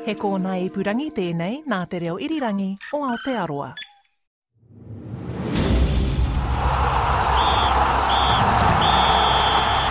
He 0.00 0.14
kōna 0.16 0.54
i 0.56 0.68
purangi 0.72 1.10
tēnei 1.12 1.58
nā 1.68 1.78
te 1.90 1.98
reo 2.00 2.14
irirangi 2.16 2.70
o 2.96 3.02
Aotearoa. 3.04 3.74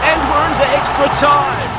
And 0.10 0.22
we're 0.32 0.48
into 0.48 0.66
extra 0.80 1.08
time. 1.22 1.70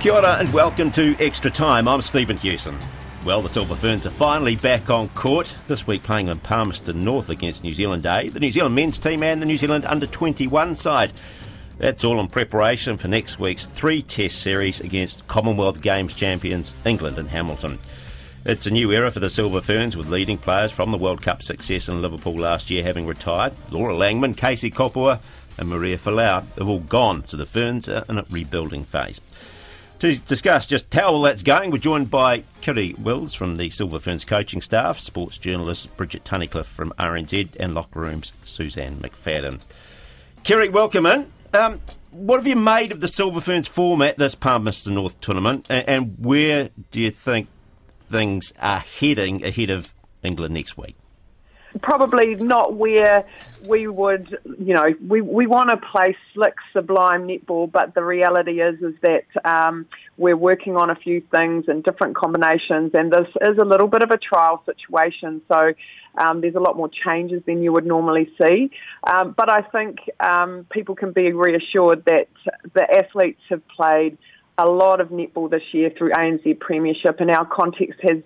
Kia 0.00 0.12
ora 0.12 0.36
and 0.40 0.48
welcome 0.54 0.90
to 0.92 1.14
Extra 1.20 1.50
Time. 1.50 1.86
I'm 1.86 2.00
Stephen 2.00 2.38
Hewson. 2.38 2.78
Well, 3.26 3.42
the 3.42 3.50
Silver 3.50 3.76
Ferns 3.76 4.06
are 4.06 4.10
finally 4.10 4.56
back 4.56 4.88
on 4.88 5.10
court, 5.10 5.54
this 5.68 5.86
week 5.86 6.02
playing 6.02 6.28
in 6.28 6.38
Palmerston 6.38 7.04
North 7.04 7.28
against 7.28 7.62
New 7.62 7.74
Zealand 7.74 8.06
A, 8.06 8.30
the 8.30 8.40
New 8.40 8.50
Zealand 8.50 8.74
men's 8.74 8.98
team 8.98 9.22
and 9.22 9.42
the 9.42 9.46
New 9.46 9.58
Zealand 9.58 9.84
under 9.84 10.06
21 10.06 10.74
side. 10.74 11.12
That's 11.78 12.04
all 12.04 12.20
in 12.20 12.28
preparation 12.28 12.96
for 12.96 13.08
next 13.08 13.40
week's 13.40 13.66
three 13.66 14.02
test 14.02 14.40
series 14.40 14.80
against 14.80 15.26
Commonwealth 15.26 15.80
Games 15.80 16.14
champions 16.14 16.72
England 16.84 17.18
and 17.18 17.28
Hamilton. 17.28 17.78
It's 18.44 18.66
a 18.66 18.70
new 18.70 18.90
era 18.92 19.10
for 19.10 19.20
the 19.20 19.30
Silver 19.30 19.60
Ferns 19.60 19.96
with 19.96 20.08
leading 20.08 20.36
players 20.36 20.70
from 20.70 20.90
the 20.90 20.98
World 20.98 21.22
Cup 21.22 21.42
success 21.42 21.88
in 21.88 22.02
Liverpool 22.02 22.38
last 22.38 22.70
year 22.70 22.82
having 22.82 23.06
retired. 23.06 23.52
Laura 23.70 23.94
Langman, 23.94 24.36
Casey 24.36 24.70
Kopua, 24.70 25.20
and 25.58 25.68
Maria 25.68 25.98
Folau 25.98 26.44
have 26.56 26.68
all 26.68 26.80
gone, 26.80 27.24
so 27.26 27.36
the 27.36 27.46
Ferns 27.46 27.88
are 27.88 28.04
in 28.08 28.18
a 28.18 28.24
rebuilding 28.30 28.84
phase. 28.84 29.20
To 30.00 30.16
discuss 30.16 30.66
just 30.66 30.92
how 30.92 31.12
all 31.12 31.22
that's 31.22 31.44
going, 31.44 31.70
we're 31.70 31.78
joined 31.78 32.10
by 32.10 32.42
Kiri 32.60 32.94
Wills 32.98 33.34
from 33.34 33.56
the 33.56 33.70
Silver 33.70 34.00
Ferns 34.00 34.24
coaching 34.24 34.60
staff, 34.60 34.98
sports 34.98 35.38
journalist 35.38 35.96
Bridget 35.96 36.24
Tunnicliffe 36.24 36.66
from 36.66 36.92
RNZ, 36.98 37.50
and 37.60 37.74
Locker 37.74 38.00
Room's 38.00 38.32
Suzanne 38.44 38.96
McFadden. 38.96 39.60
Kiri, 40.42 40.68
welcome 40.68 41.06
in. 41.06 41.30
Um, 41.54 41.80
what 42.10 42.38
have 42.38 42.46
you 42.46 42.56
made 42.56 42.92
of 42.92 43.00
the 43.00 43.08
Silver 43.08 43.40
Ferns 43.40 43.68
form 43.68 44.00
at 44.00 44.16
this 44.16 44.34
Palmerston 44.34 44.94
North 44.94 45.20
tournament, 45.20 45.66
and, 45.68 45.88
and 45.88 46.16
where 46.18 46.70
do 46.90 47.00
you 47.00 47.10
think 47.10 47.48
things 48.10 48.52
are 48.58 48.78
heading 48.78 49.44
ahead 49.44 49.68
of 49.70 49.92
England 50.22 50.54
next 50.54 50.78
week? 50.78 50.96
Probably 51.80 52.34
not 52.34 52.74
where 52.74 53.24
we 53.66 53.86
would, 53.86 54.38
you 54.58 54.74
know, 54.74 54.94
we, 55.06 55.20
we 55.20 55.46
want 55.46 55.70
to 55.70 55.86
play 55.88 56.16
slick, 56.34 56.54
sublime 56.72 57.26
netball, 57.26 57.70
but 57.70 57.94
the 57.94 58.02
reality 58.02 58.60
is 58.60 58.80
is 58.82 58.94
that 59.02 59.24
um, 59.48 59.86
we're 60.16 60.36
working 60.36 60.76
on 60.76 60.90
a 60.90 60.94
few 60.94 61.20
things 61.30 61.64
and 61.68 61.82
different 61.84 62.16
combinations, 62.16 62.90
and 62.94 63.12
this 63.12 63.28
is 63.40 63.58
a 63.58 63.64
little 63.64 63.88
bit 63.88 64.02
of 64.02 64.10
a 64.10 64.18
trial 64.18 64.62
situation. 64.66 65.40
So 65.48 65.72
um, 66.18 66.40
there's 66.40 66.54
a 66.54 66.60
lot 66.60 66.76
more 66.76 66.90
changes 67.04 67.42
than 67.46 67.62
you 67.62 67.72
would 67.72 67.86
normally 67.86 68.30
see, 68.36 68.70
um, 69.04 69.34
but 69.36 69.48
I 69.48 69.62
think 69.62 69.98
um, 70.20 70.66
people 70.70 70.94
can 70.94 71.12
be 71.12 71.32
reassured 71.32 72.04
that 72.04 72.28
the 72.74 72.82
athletes 72.92 73.40
have 73.48 73.66
played 73.68 74.18
a 74.58 74.66
lot 74.66 75.00
of 75.00 75.08
netball 75.08 75.50
this 75.50 75.62
year 75.72 75.90
through 75.96 76.10
ANZ 76.10 76.60
Premiership, 76.60 77.20
and 77.20 77.30
our 77.30 77.46
context 77.46 78.00
has 78.02 78.18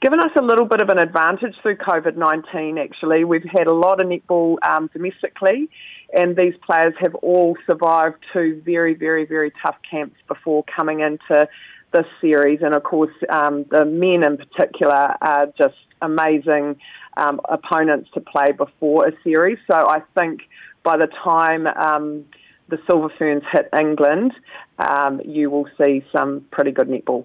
given 0.00 0.18
us 0.18 0.30
a 0.36 0.40
little 0.40 0.64
bit 0.64 0.80
of 0.80 0.88
an 0.88 0.98
advantage 0.98 1.54
through 1.62 1.76
COVID 1.76 2.16
19, 2.16 2.78
actually. 2.78 3.24
We've 3.24 3.44
had 3.44 3.66
a 3.66 3.72
lot 3.72 4.00
of 4.00 4.06
netball 4.06 4.56
um, 4.62 4.88
domestically, 4.92 5.68
and 6.12 6.36
these 6.36 6.54
players 6.64 6.94
have 7.00 7.14
all 7.16 7.56
survived 7.66 8.16
two 8.32 8.62
very, 8.64 8.94
very, 8.94 9.26
very 9.26 9.52
tough 9.62 9.76
camps 9.88 10.16
before 10.26 10.64
coming 10.64 11.00
into 11.00 11.48
this 11.92 12.06
series. 12.20 12.60
And 12.62 12.74
of 12.74 12.82
course, 12.82 13.12
um, 13.28 13.64
the 13.70 13.84
men 13.84 14.22
in 14.22 14.38
particular 14.38 15.16
are 15.20 15.46
just 15.58 15.76
amazing 16.00 16.76
um, 17.16 17.40
opponents 17.48 18.10
to 18.14 18.20
play 18.20 18.52
before 18.52 19.06
a 19.06 19.12
series. 19.22 19.58
So 19.66 19.74
I 19.74 20.00
think 20.14 20.42
by 20.82 20.96
the 20.96 21.08
time 21.22 21.66
um, 21.66 22.24
the 22.68 22.78
Silver 22.86 23.12
Ferns 23.18 23.42
hit 23.52 23.68
England, 23.78 24.32
um, 24.78 25.20
you 25.26 25.50
will 25.50 25.68
see 25.76 26.02
some 26.10 26.46
pretty 26.50 26.70
good 26.70 26.88
netball. 26.88 27.24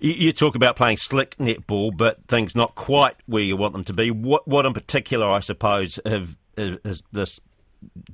You, 0.00 0.32
talk 0.32 0.54
about 0.54 0.76
playing 0.76 0.98
slick 0.98 1.36
netball, 1.36 1.96
but 1.96 2.26
things 2.28 2.54
not 2.54 2.74
quite 2.74 3.14
where 3.26 3.42
you 3.42 3.56
want 3.56 3.72
them 3.72 3.84
to 3.84 3.92
be. 3.92 4.10
What, 4.10 4.46
what 4.46 4.66
in 4.66 4.74
particular, 4.74 5.26
I 5.26 5.40
suppose, 5.40 5.98
have 6.04 6.36
has 6.56 7.02
this 7.10 7.40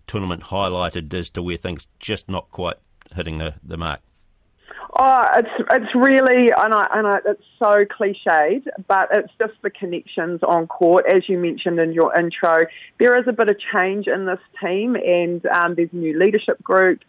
tournament 0.07 0.45
highlighted 0.45 1.13
as 1.15 1.31
to 1.31 1.43
where 1.43 1.57
things 1.57 1.87
just 1.99 2.29
not 2.29 2.51
quite 2.51 2.77
hitting 3.15 3.39
the, 3.39 3.55
the 3.63 3.77
mark? 3.77 4.01
Oh, 4.99 5.25
it's 5.37 5.69
it's 5.71 5.95
really, 5.95 6.51
and 6.57 6.75
I, 6.75 6.87
and 6.93 7.07
I, 7.07 7.19
it's 7.25 7.43
so 7.59 7.85
cliched, 7.85 8.67
but 8.89 9.09
it's 9.13 9.33
just 9.39 9.55
the 9.63 9.71
connections 9.71 10.41
on 10.43 10.67
court, 10.67 11.07
as 11.09 11.29
you 11.29 11.39
mentioned 11.39 11.79
in 11.79 11.93
your 11.93 12.17
intro. 12.19 12.67
There 12.99 13.17
is 13.17 13.27
a 13.29 13.33
bit 13.33 13.49
of 13.49 13.57
change 13.73 14.09
in 14.09 14.27
this 14.27 14.41
team, 14.61 14.97
and 14.97 15.45
um, 15.47 15.77
there's 15.77 15.91
a 15.93 15.97
new 15.97 16.19
leadership 16.19 16.61
group, 16.63 17.01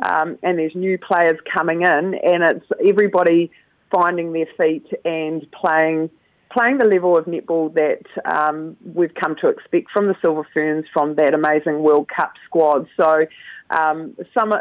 um, 0.00 0.38
and 0.42 0.58
there's 0.58 0.74
new 0.74 0.98
players 0.98 1.38
coming 1.52 1.82
in, 1.82 2.14
and 2.14 2.42
it's 2.42 2.66
everybody 2.84 3.50
finding 3.90 4.32
their 4.32 4.46
feet 4.56 4.86
and 5.04 5.46
playing 5.52 6.10
playing 6.52 6.78
the 6.78 6.84
level 6.84 7.16
of 7.18 7.26
netball 7.26 7.74
that 7.74 8.06
um, 8.24 8.76
we've 8.94 9.14
come 9.14 9.36
to 9.40 9.48
expect 9.48 9.90
from 9.90 10.06
the 10.06 10.14
Silver 10.22 10.46
Ferns 10.54 10.86
from 10.92 11.16
that 11.16 11.34
amazing 11.34 11.82
World 11.82 12.08
Cup 12.08 12.32
squad. 12.46 12.86
So 12.96 13.26
um, 13.70 14.16
some 14.32 14.54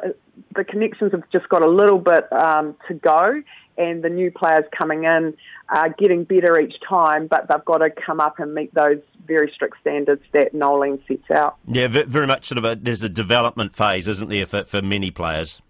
the 0.55 0.63
connections 0.63 1.11
have 1.11 1.23
just 1.31 1.47
got 1.49 1.61
a 1.61 1.69
little 1.69 1.99
bit 1.99 2.31
um, 2.33 2.75
to 2.87 2.93
go, 2.95 3.41
and 3.77 4.03
the 4.03 4.09
new 4.09 4.31
players 4.31 4.65
coming 4.77 5.03
in 5.03 5.35
are 5.69 5.89
getting 5.89 6.23
better 6.23 6.59
each 6.59 6.75
time, 6.87 7.27
but 7.27 7.47
they've 7.47 7.63
got 7.65 7.77
to 7.77 7.89
come 7.89 8.19
up 8.19 8.39
and 8.39 8.53
meet 8.53 8.73
those 8.73 8.99
very 9.25 9.51
strict 9.53 9.77
standards 9.81 10.21
that 10.33 10.53
Noeline 10.53 11.01
sets 11.07 11.31
out. 11.31 11.57
Yeah, 11.65 11.87
very 11.87 12.27
much 12.27 12.45
sort 12.45 12.57
of 12.57 12.65
a 12.65 12.75
there's 12.75 13.03
a 13.03 13.09
development 13.09 13.75
phase, 13.75 14.07
isn't 14.07 14.29
there, 14.29 14.45
for, 14.45 14.65
for 14.65 14.81
many 14.81 15.11
players? 15.11 15.61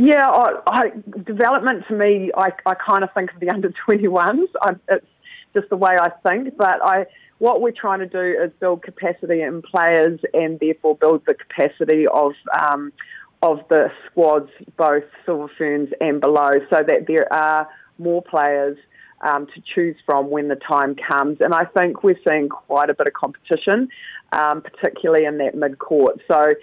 Yeah, 0.00 0.30
I, 0.30 0.52
I, 0.68 0.90
development 1.26 1.82
to 1.88 1.94
me, 1.94 2.30
I, 2.36 2.52
I 2.66 2.74
kind 2.76 3.02
of 3.02 3.12
think 3.14 3.34
of 3.34 3.40
the 3.40 3.50
under 3.54 3.72
21s. 3.84 4.46
I, 4.62 4.76
it's 4.88 5.04
just 5.54 5.70
the 5.70 5.76
way 5.76 5.98
I 6.00 6.10
think. 6.22 6.56
But 6.56 6.80
I, 6.84 7.06
what 7.38 7.60
we're 7.60 7.72
trying 7.72 7.98
to 7.98 8.06
do 8.06 8.40
is 8.40 8.52
build 8.60 8.84
capacity 8.84 9.42
in 9.42 9.60
players 9.60 10.20
and 10.32 10.60
therefore 10.60 10.94
build 10.94 11.22
the 11.26 11.34
capacity 11.34 12.06
of 12.06 12.32
um, 12.56 12.92
of 13.42 13.58
the 13.70 13.88
squads, 14.08 14.50
both 14.76 15.02
Silver 15.26 15.48
Ferns 15.58 15.90
and 16.00 16.20
below, 16.20 16.58
so 16.70 16.84
that 16.86 17.06
there 17.08 17.32
are 17.32 17.68
more 17.98 18.22
players 18.22 18.76
um, 19.22 19.48
to 19.52 19.60
choose 19.74 19.96
from 20.06 20.30
when 20.30 20.46
the 20.46 20.56
time 20.56 20.94
comes. 20.94 21.38
And 21.40 21.54
I 21.54 21.64
think 21.64 22.04
we're 22.04 22.18
seeing 22.24 22.48
quite 22.48 22.88
a 22.88 22.94
bit 22.94 23.08
of 23.08 23.14
competition, 23.14 23.88
um, 24.30 24.62
particularly 24.62 25.24
in 25.24 25.38
that 25.38 25.56
mid 25.56 25.80
court. 25.80 26.20
So 26.28 26.54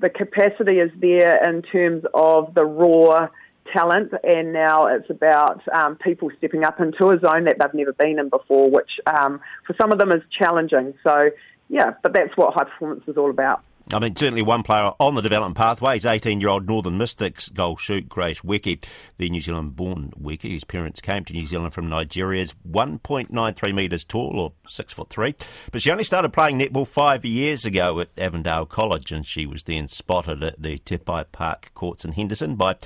the 0.00 0.10
capacity 0.10 0.78
is 0.78 0.90
there 1.00 1.42
in 1.48 1.62
terms 1.62 2.04
of 2.14 2.54
the 2.54 2.64
raw 2.64 3.28
talent, 3.72 4.12
and 4.22 4.52
now 4.52 4.86
it's 4.86 5.08
about 5.08 5.66
um, 5.68 5.96
people 5.96 6.30
stepping 6.38 6.64
up 6.64 6.80
into 6.80 7.10
a 7.10 7.18
zone 7.18 7.44
that 7.44 7.56
they've 7.58 7.74
never 7.74 7.92
been 7.92 8.18
in 8.18 8.28
before, 8.28 8.70
which 8.70 8.90
um, 9.06 9.40
for 9.66 9.74
some 9.76 9.92
of 9.92 9.98
them 9.98 10.12
is 10.12 10.22
challenging. 10.36 10.94
So, 11.02 11.30
yeah, 11.68 11.92
but 12.02 12.12
that's 12.12 12.36
what 12.36 12.54
high 12.54 12.64
performance 12.64 13.04
is 13.06 13.16
all 13.16 13.30
about. 13.30 13.62
I 13.92 13.98
mean, 13.98 14.16
certainly 14.16 14.40
one 14.40 14.62
player 14.62 14.92
on 14.98 15.14
the 15.14 15.20
development 15.20 15.58
pathway 15.58 15.96
is 15.96 16.06
18 16.06 16.40
year 16.40 16.48
old 16.48 16.66
Northern 16.66 16.96
Mystics 16.96 17.50
goal 17.50 17.76
shoot 17.76 18.08
Grace 18.08 18.40
Nweke, 18.40 18.82
the 19.18 19.28
New 19.28 19.42
Zealand 19.42 19.76
born 19.76 20.12
Nweke, 20.18 20.50
whose 20.50 20.64
parents 20.64 21.02
came 21.02 21.24
to 21.26 21.34
New 21.34 21.44
Zealand 21.44 21.74
from 21.74 21.90
Nigeria, 21.90 22.42
is 22.42 22.54
1.93 22.68 23.74
metres 23.74 24.04
tall 24.06 24.40
or 24.40 24.52
6 24.66 24.92
foot 24.94 25.10
3. 25.10 25.34
But 25.70 25.82
she 25.82 25.90
only 25.90 26.04
started 26.04 26.32
playing 26.32 26.58
netball 26.58 26.88
five 26.88 27.26
years 27.26 27.66
ago 27.66 28.00
at 28.00 28.08
Avondale 28.16 28.64
College, 28.64 29.12
and 29.12 29.26
she 29.26 29.44
was 29.44 29.64
then 29.64 29.86
spotted 29.86 30.42
at 30.42 30.62
the 30.62 30.78
Te 30.78 30.96
Pai 30.96 31.24
Park 31.30 31.70
courts 31.74 32.06
in 32.06 32.12
Henderson 32.12 32.56
by 32.56 32.76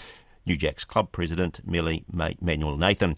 New 0.47 0.57
Jacks 0.57 0.85
club 0.85 1.13
president 1.13 1.61
Millie 1.65 2.05
Manuel 2.11 2.77
Nathan. 2.77 3.17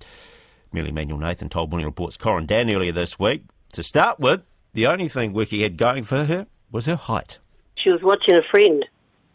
Millie 0.71 0.93
Manuel 0.93 1.19
Nathan 1.19 1.49
told 1.49 1.71
Morning 1.71 1.87
Report's 1.87 2.19
Corin 2.19 2.45
Dann 2.45 2.71
earlier 2.71 2.93
this 2.93 3.19
week. 3.19 3.45
To 3.73 3.83
start 3.83 4.21
with, 4.21 4.43
the 4.75 4.87
only 4.87 5.09
thing 5.09 5.33
Nweke 5.33 5.63
had 5.63 5.79
going 5.79 6.05
for 6.05 6.25
her 6.25 6.47
was 6.71 6.85
her 6.85 6.97
height 6.97 7.39
she 7.83 7.91
was 7.91 8.03
watching 8.03 8.35
a 8.35 8.43
friend 8.43 8.85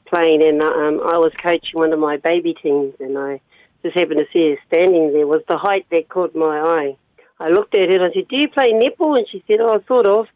playing, 0.06 0.42
and 0.42 0.62
um, 0.62 1.02
I 1.06 1.18
was 1.18 1.34
coaching 1.42 1.74
one 1.74 1.94
of 1.94 2.00
my 2.00 2.18
baby 2.18 2.54
teams, 2.54 2.94
and 3.00 3.18
I 3.18 3.42
just 3.84 3.96
happened 3.96 4.20
to 4.20 4.32
see 4.32 4.52
her 4.52 4.58
standing 4.68 5.14
there. 5.14 5.28
Was 5.28 5.42
the 5.48 5.58
height 5.58 5.86
that 5.92 6.10
caught 6.10 6.36
my 6.36 6.60
eye? 6.60 6.98
I 7.40 7.50
looked 7.50 7.76
at 7.76 7.90
her 7.90 7.96
and 7.96 8.04
I 8.04 8.14
said, 8.14 8.28
"Do 8.28 8.38
you 8.38 8.48
play 8.48 8.72
netball?" 8.72 9.18
And 9.18 9.28
she 9.30 9.44
said, 9.48 9.60
"Oh, 9.60 9.82
sort 9.88 10.06
of." 10.06 10.28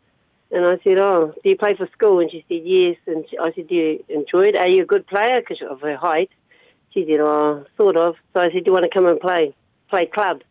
And 0.52 0.66
I 0.66 0.78
said, 0.84 0.98
"Oh, 0.98 1.34
do 1.44 1.50
you 1.50 1.58
play 1.58 1.76
for 1.76 1.88
school?" 1.88 2.20
And 2.20 2.30
she 2.32 2.44
said, 2.50 2.62
"Yes." 2.66 2.98
And 3.08 3.26
I 3.42 3.54
said, 3.54 3.68
"Do 3.68 3.76
you 3.76 4.04
enjoy 4.10 4.48
it? 4.50 4.56
Are 4.56 4.68
you 4.68 4.84
a 4.84 4.86
good 4.86 5.08
player?" 5.08 5.40
Because 5.42 5.62
of 5.70 5.82
her 5.82 5.96
height. 5.96 6.30
She 6.94 7.06
said, 7.06 7.20
"Oh, 7.20 7.66
sort 7.78 7.96
of." 7.96 8.16
So 8.34 8.42
I 8.42 8.52
said, 8.52 8.66
"Do 8.66 8.70
you 8.70 8.74
want 8.74 8.84
to 8.86 8.94
come 8.94 9.06
and 9.06 9.20
play? 9.20 9.56
Play 9.90 10.08
club?" 10.08 10.42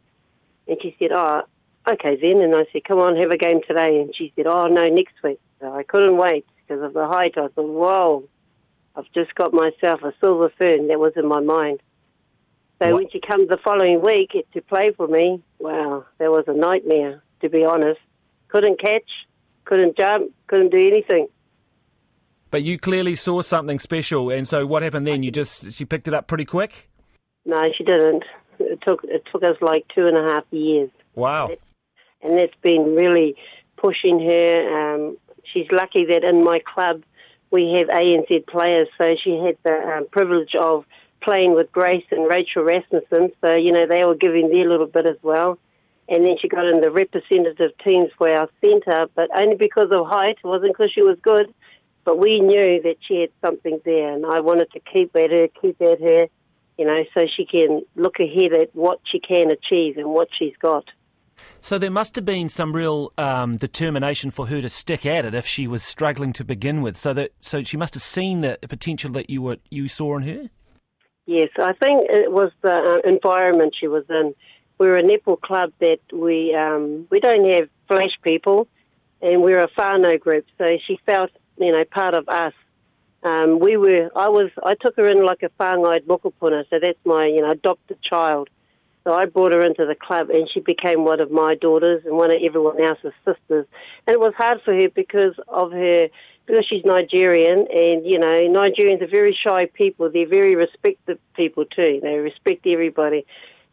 And 0.69 0.81
she 0.83 0.95
said, 0.99 1.13
oh, 1.13 1.43
okay 1.89 2.17
then. 2.17 2.43
And 2.43 2.55
I 2.55 2.67
said, 2.73 2.85
come 2.85 2.99
on, 2.99 3.17
have 3.17 3.31
a 3.31 3.39
game 3.39 3.61
today. 3.67 4.01
And 4.01 4.15
she 4.15 4.33
said, 4.37 4.47
oh, 4.47 4.69
no, 4.69 4.89
next 4.89 5.15
week. 5.25 5.41
So 5.61 5.75
I 5.75 5.83
couldn't 5.83 6.19
wait 6.19 6.47
because 6.69 6.83
of 6.83 6.93
the 6.93 7.07
height. 7.07 7.35
I 7.37 7.49
thought, 7.49 7.55
whoa, 7.57 8.29
I've 8.95 9.11
just 9.15 9.35
got 9.35 9.53
myself 9.53 10.03
a 10.03 10.13
silver 10.21 10.53
fern. 10.59 10.89
That 10.89 10.99
was 10.99 11.13
in 11.17 11.27
my 11.27 11.41
mind. 11.41 11.81
So 12.79 12.87
what? 12.87 12.95
when 12.95 13.11
she 13.11 13.21
comes 13.21 13.49
the 13.49 13.59
following 13.63 14.03
week 14.03 14.33
to 14.53 14.63
play 14.63 14.93
for 14.97 15.09
me, 15.09 15.43
wow, 15.59 16.05
that 16.19 16.31
was 16.31 16.45
a 16.47 16.55
nightmare, 16.55 17.23
to 17.41 17.49
be 17.49 17.65
honest. 17.65 18.01
Couldn't 18.49 18.81
catch, 18.81 19.09
couldn't 19.65 19.97
jump, 19.97 20.33
couldn't 20.47 20.71
do 20.71 20.87
anything. 20.87 21.29
But 22.51 22.63
you 22.63 22.79
clearly 22.79 23.15
saw 23.15 23.43
something 23.43 23.79
special, 23.79 24.31
and 24.31 24.49
so 24.49 24.67
what 24.67 24.83
happened 24.83 25.07
then? 25.07 25.23
You 25.23 25.31
just 25.31 25.73
she 25.73 25.85
picked 25.85 26.09
it 26.09 26.15
up 26.15 26.29
pretty 26.29 26.47
quick. 26.47 26.89
No, 27.45 27.69
she 27.77 27.85
didn't. 27.85 28.25
It 28.59 28.81
took 28.83 29.01
it 29.05 29.23
took 29.31 29.43
us 29.43 29.57
like 29.61 29.85
two 29.95 30.07
and 30.07 30.17
a 30.17 30.23
half 30.23 30.45
years. 30.51 30.91
Wow. 31.15 31.51
And 32.23 32.39
that's 32.39 32.55
been 32.63 32.95
really 32.97 33.37
pushing 33.77 34.19
her. 34.19 34.95
Um, 34.95 35.19
she's 35.53 35.67
lucky 35.71 36.05
that 36.07 36.25
in 36.25 36.45
my 36.45 36.61
club 36.61 37.03
we 37.51 37.73
have 37.73 37.89
ANZ 37.89 38.47
players, 38.47 38.89
so 38.99 39.17
she 39.23 39.39
had 39.39 39.57
the 39.63 39.97
um, 39.97 40.07
privilege 40.11 40.55
of 40.55 40.85
playing 41.23 41.55
with 41.55 41.73
Grace 41.73 42.05
and 42.11 42.29
Rachel 42.29 42.63
Rasmussen. 42.63 43.33
So 43.41 43.55
you 43.55 43.73
know 43.73 43.87
they 43.87 44.05
were 44.05 44.15
giving 44.15 44.51
their 44.51 44.69
little 44.69 44.87
bit 44.87 45.07
as 45.07 45.17
well. 45.23 45.59
And 46.11 46.25
then 46.25 46.37
she 46.41 46.49
got 46.49 46.65
in 46.65 46.81
the 46.81 46.91
representative 46.91 47.73
teams 47.85 48.11
for 48.17 48.31
our 48.31 48.49
centre, 48.63 49.09
but 49.15 49.29
only 49.35 49.57
because 49.57 49.91
of 49.93 50.07
height. 50.07 50.39
It 50.43 50.47
wasn't 50.47 50.73
because 50.73 50.91
she 50.91 51.03
was 51.03 51.19
good, 51.21 51.53
but 52.05 52.19
we 52.19 52.41
knew 52.41 52.81
that 52.83 52.97
she 53.07 53.21
had 53.21 53.31
something 53.43 53.81
there, 53.85 54.15
and 54.15 54.25
I 54.25 54.41
wanted 54.41 54.73
to 54.73 54.81
keep 54.81 55.15
at 55.15 55.31
her, 55.31 55.49
keep 55.61 55.81
at 55.83 56.01
her, 56.01 56.29
you 56.79 56.87
know, 56.87 57.05
so 57.13 57.27
she 57.27 57.45
can 57.45 57.83
look 57.97 58.21
ahead 58.21 58.55
at 58.55 58.75
what 58.75 59.01
she 59.05 59.21
can 59.21 59.51
achieve 59.51 59.99
and 59.99 60.09
what 60.09 60.29
she's 60.39 60.57
got. 60.59 60.87
So 61.61 61.79
there 61.79 61.91
must 61.91 62.15
have 62.17 62.25
been 62.25 62.49
some 62.49 62.73
real 62.75 63.13
um, 63.19 63.57
determination 63.57 64.31
for 64.31 64.47
her 64.47 64.61
to 64.61 64.69
stick 64.69 65.05
at 65.05 65.25
it 65.25 65.35
if 65.35 65.47
she 65.47 65.67
was 65.67 65.83
struggling 65.83 66.33
to 66.35 66.45
begin 66.45 66.83
with. 66.83 66.97
So 66.97 67.13
that 67.15 67.33
so 67.41 67.63
she 67.63 67.77
must 67.77 67.95
have 67.95 68.03
seen 68.03 68.41
the 68.43 68.59
potential 68.69 69.11
that 69.13 69.29
you 69.31 69.43
were 69.43 69.57
you 69.71 69.89
saw 69.89 70.17
in 70.17 70.23
her. 70.23 70.51
Yes, 71.27 71.51
I 71.59 71.73
think 71.75 72.09
it 72.09 72.33
was 72.33 72.53
the 72.63 73.01
uh, 73.05 73.09
environment 73.09 73.75
she 73.79 73.87
was 73.87 74.05
in. 74.09 74.35
We're 74.79 74.97
a 74.97 75.03
netball 75.03 75.41
club 75.41 75.73
that 75.81 75.99
we 76.13 76.55
um, 76.55 77.07
we 77.11 77.21
don't 77.21 77.47
have 77.51 77.69
flash 77.87 78.17
people, 78.23 78.69
and 79.21 79.43
we're 79.43 79.63
a 79.63 79.69
whānau 79.69 80.19
group. 80.19 80.47
So 80.57 80.79
she 80.87 80.99
felt 81.05 81.31
you 81.59 81.73
know 81.73 81.85
part 81.85 82.15
of 82.15 82.29
us. 82.29 82.55
Um, 83.25 83.59
we 83.59 83.77
were 83.77 84.11
I 84.17 84.29
was 84.29 84.51
I 84.65 84.75
took 84.81 84.97
her 84.97 85.09
in 85.09 85.27
like 85.27 85.43
a 85.43 85.51
whāngai 85.61 86.07
mokopuna, 86.07 86.65
so 86.71 86.79
that's 86.81 86.99
my 87.05 87.27
you 87.27 87.43
know 87.43 87.51
adopted 87.51 88.01
child. 88.03 88.49
So 89.05 89.15
I 89.15 89.27
brought 89.27 89.53
her 89.53 89.65
into 89.65 89.87
the 89.87 89.95
club 89.95 90.31
and 90.31 90.49
she 90.53 90.61
became 90.61 91.05
one 91.05 91.21
of 91.21 91.31
my 91.31 91.55
daughters 91.55 92.03
and 92.05 92.17
one 92.17 92.31
of 92.31 92.41
everyone 92.43 92.81
else's 92.83 93.13
sisters. 93.25 93.67
And 94.07 94.15
it 94.15 94.21
was 94.21 94.35
hard 94.37 94.61
for 94.65 94.75
her 94.75 94.89
because 94.95 95.35
of 95.49 95.73
her, 95.73 96.09
because 96.47 96.67
she's 96.69 96.85
Nigerian 96.85 97.67
and, 97.71 98.05
you 98.05 98.19
know, 98.19 98.27
Nigerians 98.27 99.03
are 99.03 99.09
very 99.09 99.37
shy 99.43 99.67
people. 99.73 100.11
They're 100.11 100.29
very 100.29 100.57
respected 100.57 101.19
people 101.35 101.65
too. 101.65 102.01
They 102.03 102.17
respect 102.17 102.67
everybody. 102.67 103.25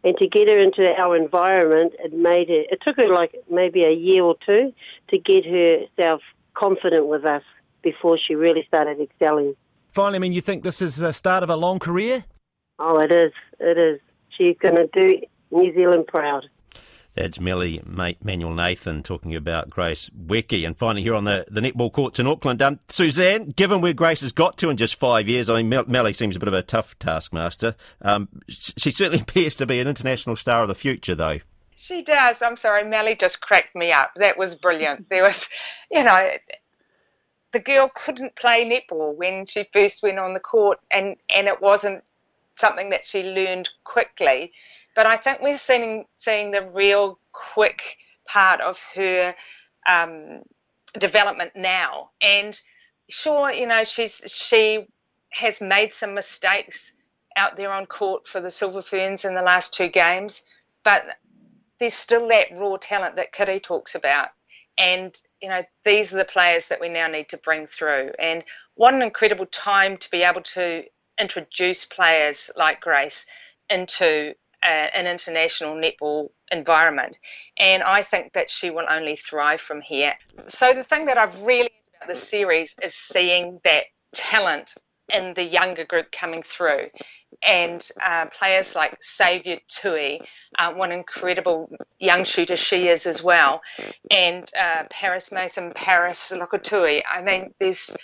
And 0.03 0.15
to 0.17 0.27
get 0.27 0.47
her 0.47 0.59
into 0.59 0.93
our 0.97 1.17
environment, 1.17 1.93
it 1.99 2.13
made 2.13 2.47
her, 2.49 2.63
it 2.71 2.79
took 2.83 2.95
her 2.97 3.11
like 3.13 3.35
maybe 3.49 3.83
a 3.83 3.91
year 3.91 4.23
or 4.23 4.35
two 4.45 4.71
to 5.09 5.17
get 5.17 5.43
herself 5.45 6.21
confident 6.53 7.07
with 7.07 7.25
us 7.25 7.43
before 7.81 8.17
she 8.17 8.35
really 8.35 8.63
started 8.67 9.01
excelling. 9.01 9.55
Finally, 9.91 10.17
I 10.17 10.19
mean, 10.19 10.33
you 10.33 10.41
think 10.41 10.63
this 10.63 10.81
is 10.81 10.97
the 10.97 11.11
start 11.11 11.41
of 11.41 11.49
a 11.49 11.55
long 11.55 11.79
career? 11.79 12.25
Oh, 12.79 12.99
it 12.99 13.11
is. 13.11 13.31
It 13.59 13.77
is 13.77 13.99
she's 14.37 14.57
going 14.57 14.75
to 14.75 14.87
do 14.93 15.21
New 15.51 15.73
Zealand 15.73 16.07
proud. 16.07 16.47
That's 17.15 17.39
Melly 17.39 17.81
Manuel 17.85 18.53
Nathan 18.53 19.01
talking 19.01 19.33
about 19.35 19.69
Grace 19.69 20.09
Nweke. 20.09 20.65
And 20.65 20.77
finally, 20.77 21.01
here 21.01 21.15
on 21.15 21.23
the, 21.23 21.45
the 21.49 21.61
netball 21.61 21.91
courts 21.91 22.19
in 22.19 22.27
Auckland, 22.27 22.61
um, 22.61 22.79
Suzanne, 22.89 23.51
given 23.51 23.79
where 23.79 23.93
Grace 23.93 24.19
has 24.19 24.33
got 24.33 24.57
to 24.57 24.69
in 24.69 24.75
just 24.75 24.95
five 24.95 25.29
years, 25.29 25.49
I 25.49 25.63
mean, 25.63 25.85
Melly 25.87 26.11
seems 26.11 26.35
a 26.35 26.39
bit 26.39 26.49
of 26.49 26.53
a 26.53 26.61
tough 26.61 26.99
taskmaster. 26.99 27.75
Um, 28.01 28.27
she 28.49 28.91
certainly 28.91 29.21
appears 29.27 29.55
to 29.55 29.65
be 29.65 29.79
an 29.79 29.87
international 29.87 30.35
star 30.35 30.63
of 30.63 30.67
the 30.67 30.75
future, 30.75 31.15
though. 31.15 31.39
She 31.77 32.03
does. 32.03 32.41
I'm 32.41 32.57
sorry, 32.57 32.83
Melly 32.83 33.15
just 33.15 33.39
cracked 33.39 33.75
me 33.75 33.93
up. 33.93 34.11
That 34.17 34.37
was 34.37 34.55
brilliant. 34.55 35.09
There 35.09 35.23
was, 35.23 35.49
you 35.89 36.03
know, 36.03 36.31
the 37.53 37.59
girl 37.61 37.89
couldn't 37.95 38.35
play 38.35 38.65
netball 38.65 39.15
when 39.15 39.45
she 39.45 39.65
first 39.71 40.03
went 40.03 40.19
on 40.19 40.33
the 40.33 40.41
court, 40.41 40.79
and, 40.91 41.15
and 41.29 41.47
it 41.47 41.61
wasn't 41.61 42.03
something 42.55 42.89
that 42.89 43.05
she 43.05 43.23
learned 43.23 43.69
quickly. 43.83 44.51
But 44.95 45.05
I 45.05 45.17
think 45.17 45.41
we're 45.41 45.57
seeing 45.57 46.05
seeing 46.15 46.51
the 46.51 46.61
real 46.61 47.19
quick 47.31 47.97
part 48.27 48.61
of 48.61 48.81
her 48.95 49.35
um, 49.87 50.41
development 50.97 51.51
now. 51.55 52.11
And 52.21 52.59
sure, 53.09 53.51
you 53.51 53.67
know, 53.67 53.83
she's 53.83 54.21
she 54.27 54.87
has 55.31 55.61
made 55.61 55.93
some 55.93 56.13
mistakes 56.13 56.95
out 57.35 57.57
there 57.57 57.71
on 57.71 57.85
court 57.85 58.27
for 58.27 58.39
the 58.39 58.49
Silver 58.49 58.81
Ferns 58.81 59.25
in 59.25 59.35
the 59.35 59.41
last 59.41 59.73
two 59.73 59.89
games, 59.89 60.45
but 60.83 61.03
there's 61.79 61.93
still 61.93 62.29
that 62.29 62.47
raw 62.53 62.77
talent 62.77 63.17
that 63.17 63.33
Kiri 63.33 63.59
talks 63.59 63.95
about. 63.95 64.29
And 64.77 65.17
you 65.41 65.49
know, 65.49 65.63
these 65.83 66.13
are 66.13 66.17
the 66.17 66.25
players 66.25 66.67
that 66.67 66.79
we 66.79 66.89
now 66.89 67.07
need 67.07 67.29
to 67.29 67.37
bring 67.37 67.67
through. 67.67 68.11
And 68.17 68.43
what 68.75 68.93
an 68.93 69.01
incredible 69.01 69.45
time 69.45 69.97
to 69.97 70.09
be 70.09 70.23
able 70.23 70.41
to 70.41 70.83
introduce 71.19 71.85
players 71.85 72.51
like 72.55 72.81
Grace 72.81 73.25
into 73.69 74.35
a, 74.63 74.67
an 74.67 75.07
international 75.07 75.75
netball 75.75 76.29
environment. 76.51 77.17
And 77.57 77.83
I 77.83 78.03
think 78.03 78.33
that 78.33 78.51
she 78.51 78.69
will 78.69 78.85
only 78.89 79.15
thrive 79.15 79.61
from 79.61 79.81
here. 79.81 80.15
So 80.47 80.73
the 80.73 80.83
thing 80.83 81.05
that 81.05 81.17
I've 81.17 81.41
really 81.41 81.71
about 81.97 82.09
this 82.09 82.27
series 82.27 82.75
is 82.81 82.93
seeing 82.93 83.59
that 83.63 83.85
talent 84.13 84.73
in 85.13 85.33
the 85.35 85.43
younger 85.43 85.85
group 85.85 86.11
coming 86.11 86.43
through. 86.43 86.87
And 87.43 87.87
uh, 88.03 88.27
players 88.27 88.75
like 88.75 88.97
Saviour 89.01 89.57
Tui, 89.67 90.21
uh, 90.57 90.73
what 90.73 90.91
an 90.91 90.97
incredible 90.97 91.69
young 91.99 92.23
shooter 92.23 92.57
she 92.57 92.87
is 92.87 93.05
as 93.07 93.23
well. 93.23 93.61
And 94.09 94.49
uh, 94.59 94.83
Paris 94.89 95.31
Mason, 95.31 95.71
Paris 95.73 96.31
Lokotui. 96.31 97.03
I 97.09 97.21
mean, 97.21 97.53
there's 97.59 97.95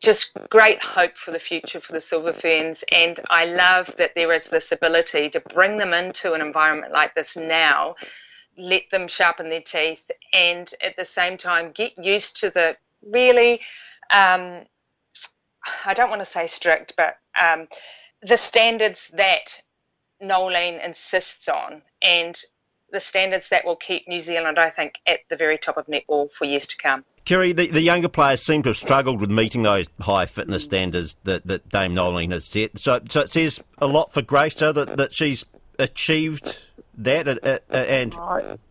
just 0.00 0.36
great 0.48 0.82
hope 0.82 1.16
for 1.16 1.30
the 1.30 1.38
future 1.38 1.80
for 1.80 1.92
the 1.92 2.00
Silver 2.00 2.32
Ferns. 2.32 2.84
And 2.90 3.18
I 3.28 3.46
love 3.46 3.96
that 3.96 4.14
there 4.14 4.32
is 4.32 4.48
this 4.48 4.72
ability 4.72 5.30
to 5.30 5.40
bring 5.40 5.78
them 5.78 5.94
into 5.94 6.32
an 6.32 6.40
environment 6.40 6.92
like 6.92 7.14
this 7.14 7.36
now, 7.36 7.96
let 8.58 8.90
them 8.90 9.08
sharpen 9.08 9.48
their 9.48 9.60
teeth, 9.60 10.10
and 10.32 10.72
at 10.82 10.96
the 10.96 11.04
same 11.04 11.38
time 11.38 11.72
get 11.72 11.98
used 11.98 12.40
to 12.40 12.50
the 12.50 12.76
really 13.02 13.60
um, 14.10 14.62
I 15.84 15.94
don't 15.94 16.10
want 16.10 16.20
to 16.20 16.26
say 16.26 16.46
strict, 16.46 16.94
but 16.96 17.16
um, 17.40 17.68
the 18.22 18.36
standards 18.36 19.08
that 19.14 19.62
Noeline 20.20 20.80
insists 20.84 21.48
on 21.48 21.82
and 22.02 22.40
the 22.92 23.00
standards 23.00 23.48
that 23.50 23.64
will 23.64 23.76
keep 23.76 24.08
New 24.08 24.20
Zealand, 24.20 24.58
I 24.58 24.70
think, 24.70 24.94
at 25.06 25.20
the 25.30 25.36
very 25.36 25.58
top 25.58 25.76
of 25.76 25.86
netball 25.86 26.30
for 26.32 26.44
years 26.44 26.66
to 26.68 26.76
come. 26.76 27.04
Kiri, 27.24 27.52
the, 27.52 27.68
the 27.68 27.82
younger 27.82 28.08
players 28.08 28.42
seem 28.42 28.62
to 28.64 28.70
have 28.70 28.76
struggled 28.76 29.20
with 29.20 29.30
meeting 29.30 29.62
those 29.62 29.86
high 30.00 30.26
fitness 30.26 30.64
standards 30.64 31.16
that, 31.24 31.46
that 31.46 31.68
Dame 31.68 31.94
Noeline 31.94 32.32
has 32.32 32.46
set. 32.46 32.78
So, 32.78 33.00
so 33.08 33.20
it 33.20 33.30
says 33.30 33.60
a 33.78 33.86
lot 33.86 34.12
for 34.12 34.22
Grace, 34.22 34.56
so 34.56 34.72
that, 34.72 34.96
that 34.96 35.14
she's 35.14 35.44
achieved 35.78 36.58
that. 36.96 37.28
Uh, 37.28 37.58
uh, 37.70 37.76
and 37.76 38.14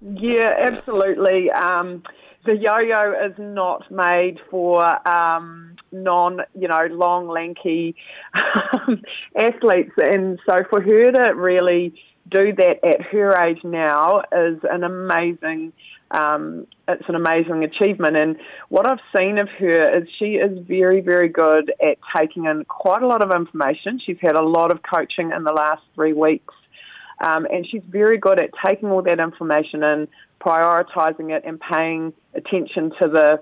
yeah, 0.02 0.56
absolutely. 0.60 1.50
Um, 1.52 2.04
the 2.46 2.56
yo-yo 2.56 3.14
is 3.26 3.36
not 3.38 3.90
made 3.92 4.40
for 4.50 5.08
um, 5.08 5.76
non, 5.92 6.42
you 6.56 6.68
know, 6.68 6.88
long, 6.92 7.28
lanky 7.28 7.96
um, 8.74 9.02
athletes, 9.36 9.92
and 9.98 10.40
so 10.46 10.64
for 10.70 10.82
her 10.82 11.12
to 11.12 11.36
really 11.36 11.94
do 12.30 12.54
that 12.54 12.76
at 12.84 13.02
her 13.02 13.36
age 13.36 13.60
now 13.64 14.22
is 14.32 14.60
an 14.70 14.84
amazing. 14.84 15.74
Um, 16.12 16.66
it's 16.88 17.08
an 17.08 17.14
amazing 17.14 17.64
achievement, 17.64 18.18
and 18.18 18.36
what 18.70 18.86
I've 18.86 19.00
seen 19.16 19.38
of 19.38 19.48
her 19.60 19.98
is 20.00 20.08
she 20.18 20.36
is 20.36 20.58
very, 20.68 21.02
very 21.02 21.30
good 21.30 21.72
at 21.82 21.98
taking 22.16 22.46
in 22.46 22.66
quite 22.66 23.04
a 23.04 23.08
lot 23.08 23.22
of 23.22 23.32
information. 23.32 24.00
She's 24.04 24.18
had 24.20 24.36
a 24.36 24.42
lot 24.42 24.72
of 24.72 24.80
coaching 24.82 25.32
in 25.36 25.44
the 25.44 25.52
last 25.52 25.84
three 25.94 26.14
weeks. 26.14 26.54
Um, 27.22 27.46
and 27.52 27.68
she's 27.70 27.82
very 27.90 28.18
good 28.18 28.40
at 28.40 28.52
taking 28.66 28.90
all 28.90 29.02
that 29.02 29.20
information 29.20 29.84
and 29.84 30.08
prioritizing 30.40 31.36
it 31.36 31.44
and 31.46 31.60
paying 31.60 32.14
attention 32.34 32.92
to 33.00 33.08
the 33.08 33.40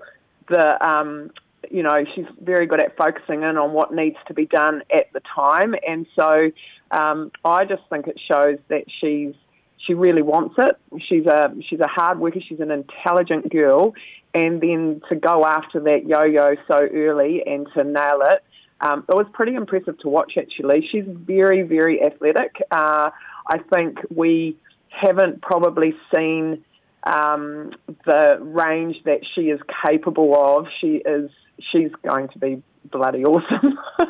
the 0.48 0.84
um, 0.84 1.30
you 1.70 1.82
know 1.82 2.04
she's 2.14 2.26
very 2.40 2.66
good 2.66 2.80
at 2.80 2.96
focusing 2.96 3.42
in 3.42 3.56
on 3.56 3.72
what 3.72 3.92
needs 3.92 4.16
to 4.26 4.34
be 4.34 4.46
done 4.46 4.82
at 4.94 5.12
the 5.12 5.20
time, 5.34 5.74
and 5.86 6.06
so 6.14 6.50
um, 6.90 7.30
I 7.44 7.64
just 7.64 7.82
think 7.90 8.06
it 8.06 8.20
shows 8.26 8.58
that 8.68 8.84
she's 9.00 9.34
she 9.78 9.94
really 9.94 10.22
wants 10.22 10.54
it. 10.58 10.76
She's 11.08 11.26
a 11.26 11.54
she's 11.68 11.80
a 11.80 11.86
hard 11.86 12.20
worker. 12.20 12.40
She's 12.46 12.60
an 12.60 12.70
intelligent 12.70 13.50
girl, 13.50 13.94
and 14.34 14.60
then 14.60 15.02
to 15.08 15.16
go 15.16 15.46
after 15.46 15.80
that 15.80 16.06
yo-yo 16.06 16.56
so 16.66 16.88
early 16.92 17.42
and 17.46 17.66
to 17.74 17.84
nail 17.84 18.20
it, 18.22 18.44
um, 18.80 19.04
it 19.08 19.14
was 19.14 19.26
pretty 19.32 19.54
impressive 19.54 19.98
to 20.00 20.08
watch. 20.08 20.34
Actually, 20.38 20.86
she's 20.90 21.04
very 21.06 21.62
very 21.62 22.02
athletic. 22.02 22.56
Uh, 22.70 23.10
I 23.48 23.58
think 23.70 23.98
we 24.14 24.56
haven't 24.88 25.42
probably 25.42 25.94
seen 26.12 26.64
um, 27.04 27.72
the 28.04 28.38
range 28.40 28.96
that 29.04 29.20
she 29.34 29.42
is 29.42 29.60
capable 29.82 30.34
of. 30.34 30.66
She 30.80 31.02
is 31.04 31.30
she's 31.72 31.90
going 32.04 32.28
to 32.28 32.38
be 32.38 32.62
bloody 32.90 33.24
awesome. 33.24 33.78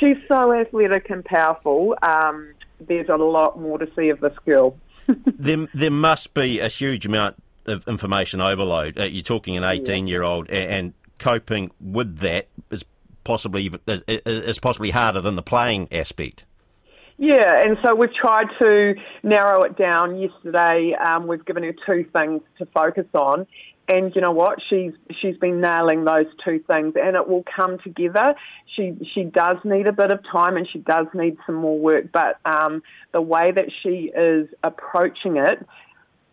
she's 0.00 0.16
so 0.28 0.52
athletic 0.52 1.10
and 1.10 1.24
powerful. 1.24 1.96
Um, 2.02 2.54
there's 2.80 3.08
a 3.08 3.16
lot 3.16 3.60
more 3.60 3.78
to 3.78 3.88
see 3.96 4.08
of 4.08 4.20
this 4.20 4.36
girl. 4.44 4.76
there, 5.26 5.66
there 5.74 5.90
must 5.90 6.34
be 6.34 6.60
a 6.60 6.68
huge 6.68 7.06
amount 7.06 7.36
of 7.66 7.86
information 7.88 8.40
overload. 8.40 8.98
Uh, 8.98 9.04
you're 9.04 9.22
talking 9.22 9.56
an 9.56 9.64
18 9.64 10.06
year 10.06 10.22
old, 10.22 10.48
and, 10.50 10.70
and 10.70 10.94
coping 11.18 11.70
with 11.80 12.18
that 12.18 12.48
is 12.70 12.84
possibly 13.24 13.70
is 13.86 14.58
possibly 14.58 14.90
harder 14.90 15.20
than 15.20 15.34
the 15.34 15.42
playing 15.42 15.88
aspect. 15.92 16.44
Yeah, 17.18 17.64
and 17.64 17.78
so 17.78 17.94
we've 17.94 18.12
tried 18.12 18.48
to 18.58 18.94
narrow 19.22 19.62
it 19.62 19.76
down. 19.76 20.18
Yesterday, 20.18 20.94
um, 20.94 21.26
we've 21.26 21.44
given 21.44 21.62
her 21.62 21.74
two 21.86 22.04
things 22.12 22.42
to 22.58 22.66
focus 22.66 23.06
on, 23.14 23.46
and 23.88 24.14
you 24.14 24.20
know 24.20 24.32
what? 24.32 24.58
She's 24.68 24.92
she's 25.20 25.36
been 25.38 25.60
nailing 25.60 26.04
those 26.04 26.26
two 26.44 26.58
things, 26.66 26.94
and 26.94 27.16
it 27.16 27.26
will 27.26 27.44
come 27.44 27.78
together. 27.78 28.34
She 28.74 28.96
she 29.14 29.24
does 29.24 29.56
need 29.64 29.86
a 29.86 29.92
bit 29.92 30.10
of 30.10 30.20
time, 30.30 30.58
and 30.58 30.68
she 30.70 30.78
does 30.78 31.06
need 31.14 31.38
some 31.46 31.54
more 31.54 31.78
work. 31.78 32.12
But 32.12 32.38
um, 32.44 32.82
the 33.12 33.22
way 33.22 33.50
that 33.50 33.70
she 33.82 34.12
is 34.14 34.48
approaching 34.62 35.38
it 35.38 35.66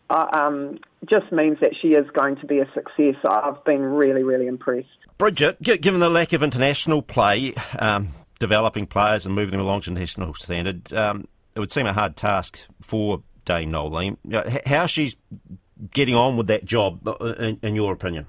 uh, 0.09 0.27
um, 0.33 0.79
just 1.09 1.31
means 1.31 1.59
that 1.61 1.75
she 1.81 1.89
is 1.89 2.05
going 2.11 2.35
to 2.37 2.45
be 2.45 2.59
a 2.59 2.65
success. 2.73 3.15
I've 3.23 3.63
been 3.63 3.83
really 3.83 4.23
really 4.23 4.47
impressed. 4.47 4.87
Bridget, 5.17 5.61
given 5.61 6.01
the 6.01 6.09
lack 6.09 6.33
of 6.33 6.43
international 6.43 7.01
play. 7.01 7.53
Developing 8.39 8.85
players 8.87 9.25
and 9.25 9.33
moving 9.33 9.51
them 9.51 9.61
along 9.61 9.81
to 9.81 9.91
national 9.91 10.33
standard, 10.33 10.91
um, 10.93 11.27
it 11.55 11.59
would 11.59 11.71
seem 11.71 11.87
a 11.87 11.93
hard 11.93 12.15
task 12.15 12.59
for 12.81 13.23
Dame 13.45 13.71
Noeline. 13.71 14.17
How 14.65 14.85
she's 14.85 15.15
getting 15.91 16.15
on 16.15 16.37
with 16.37 16.47
that 16.47 16.65
job, 16.65 17.07
uh, 17.07 17.33
in, 17.39 17.59
in 17.61 17.75
your 17.75 17.93
opinion? 17.93 18.27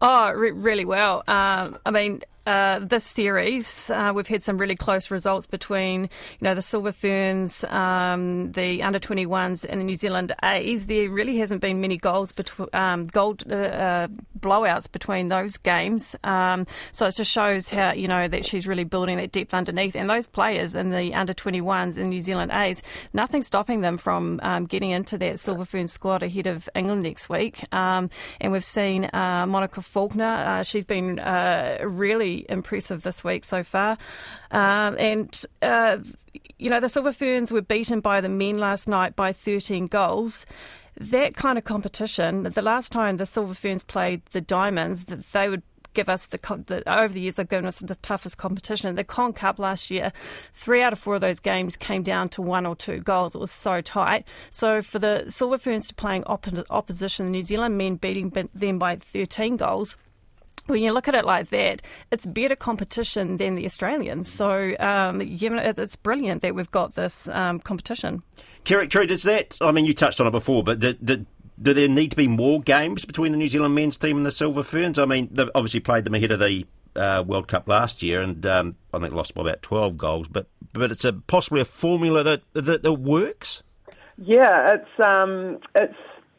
Oh, 0.00 0.30
re- 0.30 0.52
really 0.52 0.84
well. 0.84 1.24
Um, 1.26 1.78
I 1.84 1.90
mean, 1.90 2.22
uh, 2.48 2.78
this 2.78 3.04
series, 3.04 3.90
uh, 3.90 4.10
we've 4.14 4.26
had 4.26 4.42
some 4.42 4.56
really 4.56 4.74
close 4.74 5.10
results 5.10 5.46
between, 5.46 6.04
you 6.04 6.08
know, 6.40 6.54
the 6.54 6.62
Silver 6.62 6.92
Ferns, 6.92 7.62
um, 7.64 8.52
the 8.52 8.82
under 8.82 8.98
21s, 8.98 9.66
and 9.68 9.78
the 9.78 9.84
New 9.84 9.96
Zealand 9.96 10.34
A's. 10.42 10.86
There 10.86 11.10
really 11.10 11.36
hasn't 11.36 11.60
been 11.60 11.82
many 11.82 11.98
goals, 11.98 12.32
between 12.32 12.68
um, 12.72 13.06
gold 13.06 13.44
uh, 13.50 13.54
uh, 13.54 14.08
blowouts 14.40 14.90
between 14.90 15.28
those 15.28 15.58
games. 15.58 16.16
Um, 16.24 16.66
so 16.90 17.04
it 17.04 17.16
just 17.16 17.30
shows 17.30 17.68
how 17.68 17.92
you 17.92 18.08
know 18.08 18.28
that 18.28 18.46
she's 18.46 18.66
really 18.66 18.84
building 18.84 19.18
that 19.18 19.30
depth 19.30 19.52
underneath. 19.52 19.94
And 19.94 20.08
those 20.08 20.26
players 20.26 20.74
in 20.74 20.88
the 20.88 21.12
under 21.14 21.34
21s 21.34 21.98
and 21.98 22.08
New 22.08 22.22
Zealand 22.22 22.50
A's, 22.50 22.82
nothing 23.12 23.42
stopping 23.42 23.82
them 23.82 23.98
from 23.98 24.40
um, 24.42 24.64
getting 24.64 24.90
into 24.92 25.18
that 25.18 25.38
Silver 25.38 25.66
Ferns 25.66 25.92
squad 25.92 26.22
ahead 26.22 26.46
of 26.46 26.66
England 26.74 27.02
next 27.02 27.28
week. 27.28 27.62
Um, 27.74 28.08
and 28.40 28.52
we've 28.52 28.64
seen 28.64 29.10
uh, 29.12 29.44
Monica 29.46 29.82
Falkner. 29.82 30.64
she's 30.64 30.86
been 30.86 31.16
really 31.84 32.37
impressive 32.48 33.02
this 33.02 33.24
week 33.24 33.44
so 33.44 33.62
far. 33.62 33.98
Um, 34.50 34.96
and, 34.98 35.44
uh, 35.62 35.98
you 36.58 36.70
know, 36.70 36.80
the 36.80 36.88
Silver 36.88 37.12
Ferns 37.12 37.52
were 37.52 37.62
beaten 37.62 38.00
by 38.00 38.20
the 38.20 38.28
men 38.28 38.58
last 38.58 38.88
night 38.88 39.16
by 39.16 39.32
13 39.32 39.86
goals 39.86 40.46
that 41.00 41.36
kind 41.36 41.56
of 41.58 41.64
competition, 41.64 42.42
the 42.42 42.62
last 42.62 42.90
time 42.90 43.18
the 43.18 43.26
Silver 43.26 43.54
Ferns 43.54 43.84
played 43.84 44.22
the 44.32 44.40
Diamonds, 44.40 45.04
they 45.04 45.48
would 45.48 45.62
give 45.94 46.08
us 46.08 46.26
the, 46.26 46.38
the, 46.66 46.82
over 46.92 47.12
the 47.12 47.20
years 47.20 47.36
they've 47.36 47.48
given 47.48 47.66
us 47.66 47.78
the 47.80 47.94
toughest 47.96 48.36
competition. 48.36 48.94
The 48.94 49.04
Con 49.04 49.32
Cup 49.32 49.58
last 49.58 49.90
year, 49.90 50.12
three 50.54 50.82
out 50.82 50.92
of 50.92 50.98
four 50.98 51.16
of 51.16 51.20
those 51.20 51.40
games 51.40 51.76
came 51.76 52.02
down 52.02 52.28
to 52.30 52.42
one 52.42 52.66
or 52.66 52.76
two 52.76 53.00
goals. 53.00 53.34
It 53.34 53.40
was 53.40 53.50
so 53.50 53.80
tight. 53.80 54.26
So 54.50 54.82
for 54.82 54.98
the 54.98 55.24
Silver 55.28 55.58
Ferns 55.58 55.88
to 55.88 55.94
playing 55.94 56.24
opposition, 56.24 57.26
the 57.26 57.32
New 57.32 57.42
Zealand 57.42 57.78
men 57.78 57.96
beating 57.96 58.32
them 58.54 58.78
by 58.78 58.96
13 58.96 59.56
goals 59.56 59.96
when 60.68 60.82
you 60.82 60.92
look 60.92 61.08
at 61.08 61.14
it 61.14 61.24
like 61.24 61.50
that, 61.50 61.82
it's 62.10 62.26
better 62.26 62.56
competition 62.56 63.36
than 63.36 63.54
the 63.54 63.64
Australians. 63.64 64.30
So, 64.30 64.76
um, 64.78 65.20
yeah, 65.22 65.72
it's 65.76 65.96
brilliant 65.96 66.42
that 66.42 66.54
we've 66.54 66.70
got 66.70 66.94
this 66.94 67.28
um, 67.28 67.60
competition. 67.60 68.22
Carrick 68.64 68.90
True, 68.90 69.06
does 69.06 69.22
that, 69.22 69.56
I 69.60 69.72
mean, 69.72 69.86
you 69.86 69.94
touched 69.94 70.20
on 70.20 70.26
it 70.26 70.30
before, 70.30 70.62
but 70.62 70.78
do, 70.78 70.92
do, 70.94 71.26
do, 71.60 71.74
there 71.74 71.88
need 71.88 72.10
to 72.10 72.16
be 72.16 72.28
more 72.28 72.60
games 72.60 73.04
between 73.04 73.32
the 73.32 73.38
New 73.38 73.48
Zealand 73.48 73.74
men's 73.74 73.96
team 73.96 74.16
and 74.16 74.26
the 74.26 74.30
Silver 74.30 74.62
Ferns? 74.62 74.98
I 74.98 75.04
mean, 75.04 75.28
they've 75.32 75.50
obviously 75.54 75.80
played 75.80 76.04
them 76.04 76.14
ahead 76.14 76.32
of 76.32 76.40
the 76.40 76.66
uh, 76.94 77.24
World 77.26 77.48
Cup 77.48 77.68
last 77.68 78.02
year 78.02 78.20
and 78.20 78.44
um, 78.44 78.76
I 78.92 78.98
think 78.98 79.12
lost 79.12 79.34
by 79.34 79.42
about 79.42 79.62
12 79.62 79.96
goals, 79.96 80.28
but 80.28 80.46
but 80.74 80.92
it's 80.92 81.04
a, 81.04 81.14
possibly 81.14 81.60
a 81.62 81.64
formula 81.64 82.22
that, 82.22 82.42
that, 82.52 82.82
that 82.82 82.92
works? 82.92 83.62
Yeah, 84.18 84.74
it's 84.74 85.00
um, 85.00 85.58
it's 85.74 85.94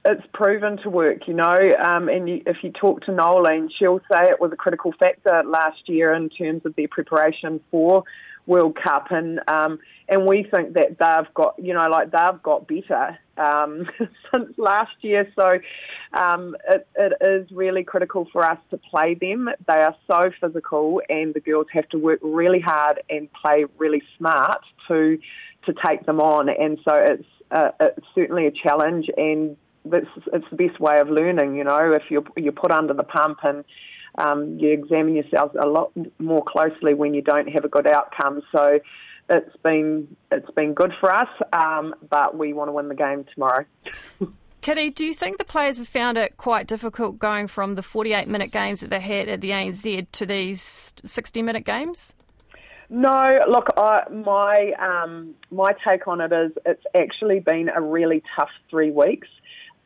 it's 0.06 0.26
proven 0.34 0.78
to 0.78 0.90
work, 0.90 1.28
you 1.28 1.34
know. 1.34 1.76
Um, 1.76 2.08
and 2.08 2.30
you, 2.30 2.42
if 2.46 2.58
you 2.64 2.72
talk 2.72 3.02
to 3.06 3.12
Noeline, 3.12 3.70
she'll 3.78 4.00
say 4.10 4.30
it 4.30 4.40
was 4.40 4.52
a 4.52 4.56
critical 4.56 4.94
factor 4.98 5.44
last 5.46 5.88
year 5.88 6.14
in 6.14 6.30
terms 6.30 6.66
of 6.66 6.76
their 6.76 6.88
preparation 6.88 7.60
for 7.70 8.04
World 8.46 8.78
Cup, 8.82 9.12
and 9.12 9.40
um, 9.48 9.80
and 10.08 10.26
we 10.26 10.44
think 10.44 10.74
that 10.74 10.98
they've 10.98 11.34
got, 11.34 11.56
you 11.60 11.74
know, 11.74 11.88
like 11.90 12.12
they've 12.12 12.42
got 12.42 12.68
better 12.68 13.18
um, 13.38 13.88
since 14.32 14.58
last 14.58 14.96
year. 15.02 15.32
So 15.36 15.60
um, 16.18 16.56
it, 16.68 16.88
it 16.96 17.14
is 17.22 17.52
really 17.52 17.84
critical 17.84 18.28
for 18.32 18.44
us 18.44 18.58
to 18.72 18.78
play 18.78 19.14
them. 19.14 19.50
They 19.68 19.74
are 19.74 19.96
so 20.08 20.32
physical, 20.42 21.02
and 21.10 21.34
the 21.34 21.42
girls 21.42 21.68
have 21.74 21.88
to 21.90 22.00
work 22.00 22.20
really 22.24 22.60
hard 22.60 23.02
and 23.10 23.32
play 23.34 23.66
really 23.78 24.02
smart 24.18 24.62
to 24.88 25.20
to 25.66 25.74
take 25.86 26.06
them 26.06 26.22
on. 26.22 26.50
And 26.50 26.80
so 26.84 26.94
it's 26.94 27.28
uh, 27.52 27.72
it's 27.80 28.08
certainly 28.16 28.48
a 28.48 28.52
challenge 28.52 29.10
and 29.18 29.58
that's 29.90 30.08
it's 30.34 30.46
the 30.50 30.56
best 30.56 30.80
way 30.80 31.00
of 31.00 31.10
learning. 31.10 31.56
You 31.56 31.64
know, 31.64 31.94
if 31.94 32.04
you're 32.10 32.24
you're 32.36 32.54
put 32.54 32.72
under 32.72 32.94
the 32.94 33.04
pump 33.04 33.40
and 33.44 33.64
um, 34.18 34.58
you 34.60 34.72
examine 34.72 35.16
yourselves 35.16 35.56
a 35.60 35.66
lot 35.66 35.92
more 36.20 36.44
closely 36.46 36.94
when 36.94 37.14
you 37.14 37.22
don't 37.22 37.48
have 37.48 37.66
a 37.66 37.70
good 37.70 37.88
outcome. 37.88 38.42
So 38.52 38.80
it's 39.30 39.56
been 39.64 40.16
it's 40.32 40.50
been 40.52 40.74
good 40.74 40.94
for 41.00 41.12
us, 41.12 41.30
um, 41.54 41.96
but 42.10 42.38
we 42.38 42.54
want 42.54 42.70
to 42.70 42.74
win 42.74 42.88
the 42.88 42.96
game 42.96 43.26
tomorrow. 43.34 43.66
Kitty, 44.62 44.90
do 44.90 45.06
you 45.06 45.14
think 45.14 45.38
the 45.38 45.46
players 45.46 45.78
have 45.78 45.88
found 45.88 46.18
it 46.18 46.36
quite 46.36 46.68
difficult 46.68 47.18
going 47.18 47.48
from 47.48 47.76
the 47.76 47.82
48 47.82 48.28
minute 48.28 48.52
games 48.52 48.82
that 48.82 48.90
they 48.90 49.00
had 49.00 49.30
at 49.30 49.40
the 49.40 49.52
ANZ 49.52 50.08
to 50.12 50.26
these 50.26 50.94
60 51.06 51.42
minute 51.42 51.64
games? 51.64 52.14
No, 52.90 53.40
look, 53.48 53.68
I, 53.78 54.02
my 54.12 54.74
um, 54.80 55.36
my 55.52 55.74
take 55.88 56.08
on 56.08 56.20
it 56.22 56.34
is 56.34 56.52
it's 56.66 56.84
actually 56.96 57.40
been 57.40 57.70
a 57.70 57.80
really 57.80 58.24
tough 58.36 58.50
three 58.70 58.92
weeks 58.92 59.28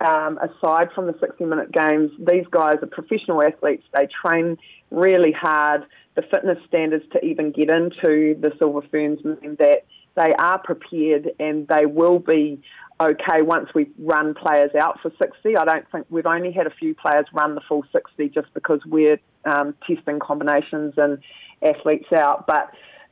um, 0.04 0.38
aside 0.40 0.90
from 0.94 1.08
the 1.08 1.16
60 1.20 1.46
minute 1.46 1.72
games, 1.72 2.12
these 2.20 2.46
guys 2.52 2.78
are 2.82 2.88
professional 2.88 3.42
athletes. 3.42 3.84
They 3.94 4.08
train 4.22 4.58
really 4.92 5.32
hard. 5.32 5.86
The 6.16 6.22
fitness 6.24 6.58
standards 6.68 7.06
to 7.14 7.26
even 7.26 7.52
get 7.52 7.70
into 7.70 8.36
the 8.40 8.52
Silver 8.60 8.82
Ferns 8.92 9.24
mean 9.24 9.56
that 9.60 9.86
they 10.16 10.34
are 10.38 10.60
prepared 10.60 11.32
and 11.40 11.68
they 11.68 11.86
will 11.86 12.20
be 12.20 12.62
okay 13.02 13.42
once 13.42 13.70
we 13.74 13.90
run 13.98 14.36
players 14.36 14.76
out 14.76 15.00
for 15.02 15.12
60. 15.18 15.56
I 15.56 15.66
don't 15.66 15.90
think 15.92 16.06
we've 16.10 16.26
only 16.26 16.52
had 16.52 16.68
a 16.68 16.72
few 16.72 16.94
players 16.94 17.26
run 17.34 17.56
the 17.56 17.62
full 17.62 17.84
60 17.92 18.30
just 18.30 18.54
because 18.54 18.82
we're 18.86 19.20
um, 19.46 19.74
testing 19.88 20.20
combinations 20.20 20.94
and 20.98 21.18
athletes 21.64 22.12
out. 22.12 22.46
But 22.46 22.72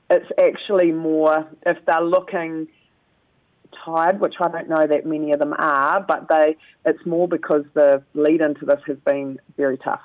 it's 0.10 0.30
actually 0.38 0.92
more 0.92 1.48
if 1.66 1.78
they're 1.86 2.04
looking 2.04 2.68
tired, 3.86 4.20
which 4.20 4.36
I 4.40 4.50
don't 4.50 4.70
know 4.70 4.88
that 4.88 5.06
many 5.06 5.32
of 5.32 5.40
them 5.40 5.54
are, 5.58 6.02
but 6.02 6.28
they 6.28 6.58
it's 6.86 7.06
more 7.06 7.28
because 7.28 7.64
the 7.74 8.04
lead 8.14 8.42
into 8.42 8.66
this 8.66 8.80
has 8.88 8.98
been 9.00 9.40
very 9.58 9.78
tough. 9.78 10.02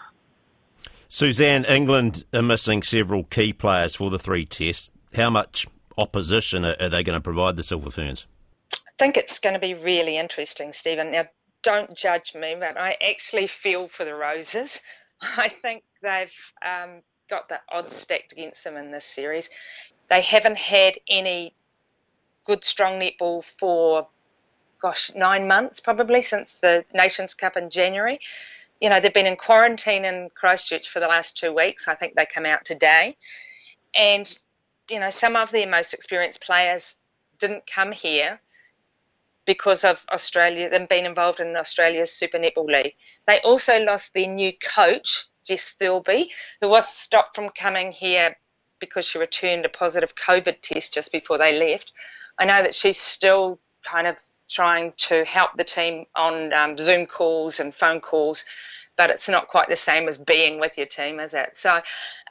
Suzanne, 1.08 1.64
England 1.64 2.24
are 2.34 2.42
missing 2.42 2.82
several 2.82 3.24
key 3.24 3.52
players 3.52 3.94
for 3.94 4.10
the 4.10 4.18
three 4.18 4.44
tests. 4.44 4.90
How 5.14 5.30
much 5.30 5.66
opposition 5.96 6.64
are 6.64 6.88
they 6.88 7.02
going 7.02 7.14
to 7.14 7.20
provide 7.20 7.56
the 7.56 7.62
Silver 7.62 7.90
Ferns? 7.90 8.26
I 8.72 8.90
think 8.98 9.16
it's 9.16 9.38
going 9.38 9.54
to 9.54 9.60
be 9.60 9.74
really 9.74 10.16
interesting, 10.16 10.72
Stephen. 10.72 11.12
Now, 11.12 11.26
don't 11.62 11.96
judge 11.96 12.34
me, 12.34 12.56
but 12.58 12.78
I 12.78 12.96
actually 13.00 13.46
feel 13.46 13.88
for 13.88 14.04
the 14.04 14.14
Roses. 14.14 14.80
I 15.20 15.48
think 15.48 15.84
they've 16.02 16.34
um, 16.64 17.02
got 17.28 17.48
the 17.48 17.60
odds 17.70 17.96
stacked 17.96 18.32
against 18.32 18.64
them 18.64 18.76
in 18.76 18.90
this 18.90 19.04
series. 19.04 19.48
They 20.08 20.20
haven't 20.20 20.58
had 20.58 20.98
any 21.08 21.54
good, 22.46 22.64
strong 22.64 23.00
netball 23.00 23.44
for, 23.44 24.06
gosh, 24.80 25.10
nine 25.14 25.46
months 25.48 25.80
probably 25.80 26.22
since 26.22 26.54
the 26.54 26.84
Nations 26.94 27.34
Cup 27.34 27.56
in 27.56 27.70
January. 27.70 28.20
You 28.80 28.90
know, 28.90 29.00
they've 29.00 29.12
been 29.12 29.26
in 29.26 29.36
quarantine 29.36 30.04
in 30.04 30.30
Christchurch 30.34 30.88
for 30.88 31.00
the 31.00 31.08
last 31.08 31.38
two 31.38 31.52
weeks. 31.52 31.88
I 31.88 31.94
think 31.94 32.14
they 32.14 32.26
come 32.26 32.46
out 32.46 32.64
today. 32.64 33.16
And, 33.94 34.38
you 34.90 35.00
know, 35.00 35.10
some 35.10 35.36
of 35.36 35.50
their 35.50 35.66
most 35.66 35.94
experienced 35.94 36.42
players 36.42 36.96
didn't 37.38 37.64
come 37.66 37.92
here 37.92 38.40
because 39.46 39.84
of 39.84 40.04
Australia, 40.12 40.68
them 40.68 40.86
being 40.90 41.06
involved 41.06 41.40
in 41.40 41.56
Australia's 41.56 42.12
Super 42.12 42.38
Netball 42.38 42.66
League. 42.66 42.94
They 43.26 43.40
also 43.40 43.78
lost 43.78 44.12
their 44.12 44.26
new 44.26 44.52
coach, 44.52 45.26
Jess 45.44 45.76
Thirlby, 45.80 46.30
who 46.60 46.68
was 46.68 46.88
stopped 46.88 47.36
from 47.36 47.50
coming 47.50 47.92
here 47.92 48.36
because 48.80 49.04
she 49.04 49.18
returned 49.18 49.64
a 49.64 49.68
positive 49.68 50.14
COVID 50.14 50.60
test 50.62 50.94
just 50.94 51.12
before 51.12 51.38
they 51.38 51.58
left. 51.58 51.92
I 52.38 52.44
know 52.44 52.62
that 52.62 52.74
she's 52.74 52.98
still 52.98 53.58
kind 53.84 54.06
of 54.06 54.16
trying 54.48 54.92
to 54.96 55.24
help 55.24 55.50
the 55.56 55.64
team 55.64 56.06
on 56.14 56.52
um, 56.52 56.78
Zoom 56.78 57.06
calls 57.06 57.60
and 57.60 57.74
phone 57.74 58.00
calls, 58.00 58.44
but 58.96 59.10
it's 59.10 59.28
not 59.28 59.48
quite 59.48 59.68
the 59.68 59.76
same 59.76 60.08
as 60.08 60.18
being 60.18 60.60
with 60.60 60.76
your 60.76 60.86
team, 60.86 61.20
is 61.20 61.34
it? 61.34 61.56
So 61.56 61.80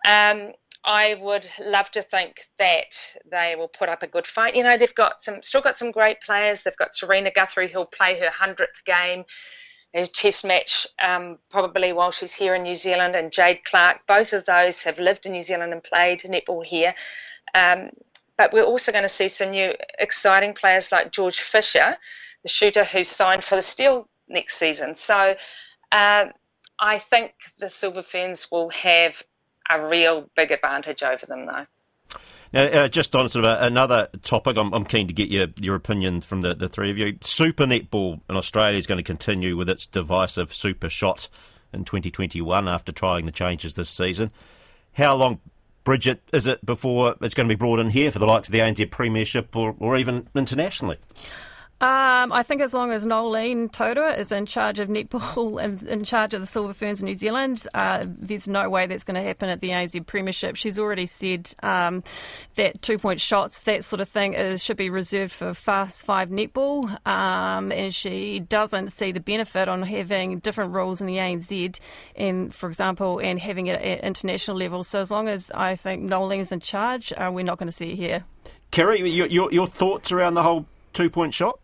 um, 0.06 0.54
I 0.84 1.16
would 1.20 1.48
love 1.60 1.90
to 1.92 2.04
think 2.04 2.42
that 2.60 3.16
they 3.30 3.56
will 3.58 3.68
put 3.68 3.90
up 3.90 4.04
a 4.04 4.08
good 4.08 4.28
fight. 4.28 4.56
You 4.56 4.64
know, 4.64 4.78
they've 4.78 4.94
got 4.96 5.22
some, 5.22 5.42
still 5.42 5.62
got 5.62 5.78
some 5.78 5.92
great 5.92 6.22
players. 6.22 6.64
They've 6.64 6.78
got 6.78 6.96
Serena 6.96 7.32
Guthrie 7.32 7.70
who'll 7.70 7.86
play 7.86 8.20
her 8.20 8.30
hundredth 8.30 8.84
game, 8.86 9.26
a 10.04 10.08
Test 10.08 10.46
match 10.46 10.88
um, 11.00 11.38
probably 11.50 11.94
while 11.94 12.12
she's 12.12 12.34
here 12.34 12.56
in 12.56 12.64
New 12.64 12.76
Zealand, 12.76 13.16
and 13.16 13.32
Jade 13.32 13.64
Clarke. 13.64 14.06
Both 14.08 14.34
of 14.34 14.46
those 14.46 14.84
have 14.84 15.00
lived 15.00 15.26
in 15.26 15.32
New 15.32 15.42
Zealand 15.42 15.74
and 15.74 15.84
played 15.84 16.22
netball 16.22 16.66
here. 16.66 16.94
Um, 17.54 17.92
but 18.38 18.52
we're 18.52 18.64
also 18.64 18.92
going 18.92 19.04
to 19.04 19.10
see 19.10 19.30
some 19.30 19.52
new 19.52 19.74
exciting 19.98 20.54
players 20.54 20.92
like 20.92 21.12
George 21.12 21.40
Fisher, 21.40 21.98
the 22.44 22.50
shooter 22.50 22.84
who's 22.84 23.08
signed 23.08 23.44
for 23.44 23.56
the 23.56 23.62
Steel 23.62 24.08
next 24.28 24.58
season. 24.58 24.96
So. 24.96 25.36
Uh, 25.92 26.28
I 26.80 27.00
think 27.00 27.34
the 27.58 27.70
Silver 27.70 28.02
Ferns 28.02 28.52
will 28.52 28.70
have 28.72 29.24
a 29.70 29.88
real 29.88 30.30
big 30.36 30.52
advantage 30.52 31.04
over 31.04 31.26
them, 31.26 31.46
though. 31.46 31.66
Now, 32.56 32.64
uh, 32.64 32.88
just 32.88 33.14
on 33.18 33.28
sort 33.28 33.44
of 33.44 33.62
a, 33.62 33.66
another 33.66 34.08
topic, 34.24 34.56
I'm, 34.56 34.74
I'm, 34.74 34.86
keen 34.86 35.08
to 35.08 35.14
get 35.14 35.28
your, 35.28 35.48
your 35.60 35.76
opinion 35.76 36.22
from 36.22 36.40
the, 36.40 36.56
the 36.56 36.70
three 36.70 36.90
of 36.90 36.98
you. 36.98 37.18
Super 37.20 37.66
netball 37.66 38.22
in 38.30 38.38
Australia 38.38 38.80
is 38.80 38.88
going 38.88 38.98
to 38.98 39.04
continue 39.04 39.58
with 39.58 39.70
its 39.70 39.86
divisive 39.86 40.56
super 40.56 40.90
shot 40.90 41.28
in 41.74 41.84
2021 41.84 42.70
after 42.70 42.94
trying 42.94 43.26
the 43.26 43.34
changes 43.34 43.74
this 43.74 43.90
season. 43.90 44.32
How 44.94 45.16
long, 45.16 45.42
Bridget, 45.84 46.22
is 46.32 46.48
it 46.48 46.66
before 46.66 47.16
it's 47.20 47.34
going 47.34 47.50
to 47.50 47.54
be 47.54 47.60
brought 47.60 47.80
in 47.80 47.90
here 47.90 48.10
for 48.10 48.20
the 48.20 48.26
likes 48.26 48.48
of 48.48 48.54
the 48.54 48.60
ANZ 48.60 48.90
Premiership 48.90 49.54
or, 49.54 49.76
or 49.78 49.98
even 49.98 50.30
internationally? 50.34 50.98
Um, 51.82 52.32
I 52.32 52.42
think 52.42 52.62
as 52.62 52.74
long 52.74 52.94
as 52.94 53.06
Noeline 53.06 53.68
Taurua 53.68 54.18
is 54.18 54.32
in 54.32 54.46
charge 54.46 54.80
of 54.80 54.88
netball 54.88 55.62
and 55.64 55.84
in 55.84 56.06
charge 56.06 56.34
of 56.34 56.40
the 56.40 56.48
Silver 56.48 56.74
Ferns 56.74 57.02
in 57.02 57.06
New 57.06 57.16
Zealand, 57.16 57.68
uh, 57.74 58.06
there's 58.08 58.48
no 58.48 58.70
way 58.70 58.88
that's 58.88 59.04
going 59.04 59.22
to 59.22 59.22
happen 59.22 59.50
at 59.50 59.60
the 59.60 59.72
ANZ 59.72 60.06
Premiership. 60.06 60.56
She's 60.56 60.80
already 60.80 61.06
said 61.06 61.54
um, 61.64 62.02
that 62.56 62.82
two 62.82 62.98
point 62.98 63.20
shots, 63.20 63.64
that 63.64 63.84
sort 63.84 64.00
of 64.00 64.08
thing, 64.08 64.36
is 64.36 64.64
should 64.64 64.78
be 64.78 64.90
reserved 64.90 65.34
for 65.34 65.54
fast 65.54 66.06
five 66.06 66.30
netball, 66.30 67.06
um, 67.06 67.74
and 67.74 67.94
she 67.94 68.40
doesn't 68.40 68.94
see 68.94 69.12
the 69.12 69.20
benefit 69.20 69.68
on 69.68 69.84
having 69.84 70.40
different 70.40 70.74
rules 70.74 71.02
in 71.02 71.08
the 71.08 71.18
ANZ, 71.18 71.78
and 72.16 72.56
for 72.56 72.70
example, 72.70 73.20
and 73.20 73.38
having 73.38 73.68
it 73.68 73.82
at 73.82 74.02
international 74.02 74.56
level. 74.56 74.86
So 74.86 75.02
as 75.02 75.12
long 75.12 75.28
as 75.28 75.52
I 75.52 75.76
think 75.76 76.04
Noeline 76.04 76.40
is 76.40 76.54
in 76.54 76.62
charge, 76.62 77.12
uh, 77.12 77.30
we're 77.34 77.44
not 77.44 77.58
going 77.58 77.68
to 77.68 77.76
see 77.76 77.92
it 77.92 77.96
here. 77.98 78.24
Kiri, 78.72 79.10
your, 79.10 79.28
your, 79.28 79.52
your 79.52 79.68
thoughts 79.68 80.14
around 80.14 80.36
the 80.36 80.44
whole 80.44 80.66
two 80.96 81.10
point 81.10 81.34
shot? 81.34 81.60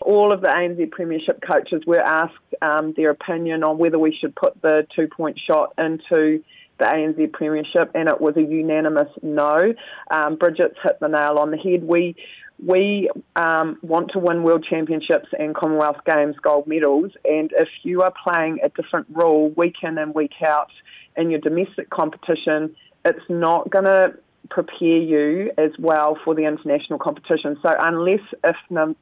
All 0.00 0.32
of 0.32 0.42
the 0.42 0.48
ANZ 0.48 0.90
Premiership 0.90 1.40
coaches 1.40 1.82
were 1.86 2.00
asked 2.00 2.34
um, 2.60 2.92
their 2.94 3.10
opinion 3.10 3.62
on 3.62 3.78
whether 3.78 3.98
we 3.98 4.14
should 4.14 4.36
put 4.36 4.60
the 4.60 4.86
two 4.94 5.08
point 5.08 5.40
shot 5.46 5.72
into 5.78 6.42
the 6.78 6.84
ANZ 6.84 7.32
Premiership, 7.32 7.90
and 7.94 8.08
it 8.08 8.20
was 8.20 8.36
a 8.36 8.42
unanimous 8.42 9.08
no. 9.22 9.72
Um, 10.10 10.36
Bridget's 10.36 10.76
hit 10.82 10.98
the 11.00 11.08
nail 11.08 11.38
on 11.38 11.50
the 11.50 11.56
head. 11.56 11.84
We 11.84 12.16
we 12.64 13.10
um, 13.34 13.78
want 13.82 14.10
to 14.12 14.18
win 14.18 14.42
world 14.42 14.64
championships 14.68 15.28
and 15.38 15.54
Commonwealth 15.54 15.98
Games 16.06 16.36
gold 16.42 16.66
medals, 16.66 17.12
and 17.24 17.50
if 17.56 17.68
you 17.82 18.02
are 18.02 18.12
playing 18.22 18.58
a 18.62 18.68
different 18.68 19.06
rule 19.10 19.50
week 19.50 19.76
in 19.82 19.98
and 19.98 20.14
week 20.14 20.34
out 20.44 20.70
in 21.16 21.30
your 21.30 21.40
domestic 21.40 21.90
competition, 21.90 22.74
it's 23.04 23.24
not 23.28 23.70
going 23.70 23.84
to 23.84 24.14
prepare 24.50 24.98
you 24.98 25.50
as 25.58 25.70
well 25.78 26.18
for 26.24 26.34
the 26.34 26.44
international 26.44 26.98
competition. 26.98 27.56
So 27.62 27.70
unless 27.78 28.20
if 28.42 28.56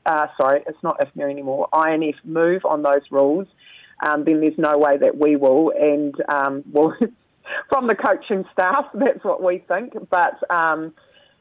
uh, 0.07 0.27
sorry, 0.37 0.63
it's 0.67 0.83
not 0.83 0.99
IFNA 1.01 1.31
anymore, 1.31 1.69
INF 1.73 2.17
move 2.25 2.63
on 2.65 2.83
those 2.83 3.03
rules, 3.11 3.47
um, 4.03 4.25
then 4.25 4.41
there's 4.41 4.59
no 4.59 4.79
way 4.79 4.97
that 4.99 5.19
we 5.19 5.37
will. 5.37 5.73
And 5.79 6.15
um, 6.29 6.65
well, 6.73 6.97
from 7.69 7.87
the 7.87 7.95
coaching 7.95 8.45
staff, 8.53 8.87
that's 8.95 9.25
what 9.25 9.43
we 9.43 9.59
think. 9.67 9.95
But 10.11 10.39
um, 10.51 10.93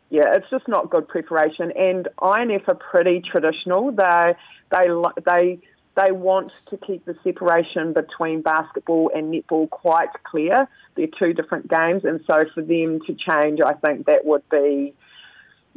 yeah, 0.09 0.35
it's 0.35 0.49
just 0.49 0.67
not 0.67 0.89
good 0.89 1.07
preparation. 1.07 1.71
And 1.71 2.07
INF 2.21 2.67
are 2.67 2.75
pretty 2.75 3.21
traditional. 3.21 3.91
They 3.91 4.33
they 4.71 4.87
they 5.25 5.59
they 5.95 6.11
want 6.11 6.53
to 6.67 6.77
keep 6.77 7.05
the 7.05 7.15
separation 7.23 7.93
between 7.93 8.41
basketball 8.41 9.11
and 9.13 9.33
netball 9.33 9.69
quite 9.69 10.09
clear. 10.23 10.67
They're 10.95 11.07
two 11.19 11.33
different 11.33 11.69
games, 11.69 12.05
and 12.05 12.21
so 12.25 12.45
for 12.53 12.61
them 12.61 12.99
to 13.07 13.13
change, 13.13 13.59
I 13.65 13.73
think 13.73 14.05
that 14.05 14.25
would 14.25 14.47
be, 14.49 14.93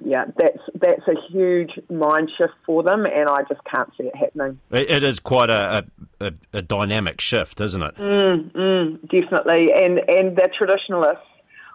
yeah, 0.04 0.26
that's 0.36 0.60
that's 0.74 1.06
a 1.08 1.14
huge 1.30 1.80
mind 1.90 2.30
shift 2.36 2.54
for 2.64 2.82
them, 2.82 3.06
and 3.06 3.28
I 3.28 3.42
just 3.48 3.62
can't 3.64 3.90
see 3.98 4.04
it 4.04 4.16
happening. 4.16 4.60
it 4.70 5.02
is 5.02 5.18
quite 5.18 5.50
a, 5.50 5.84
a, 6.20 6.32
a 6.52 6.62
dynamic 6.62 7.20
shift, 7.20 7.60
isn't 7.60 7.82
it? 7.82 7.96
Mm, 7.96 8.52
mm, 8.52 9.00
definitely, 9.02 9.68
and 9.74 9.98
and 10.08 10.36
the 10.36 10.48
traditionalists. 10.56 11.26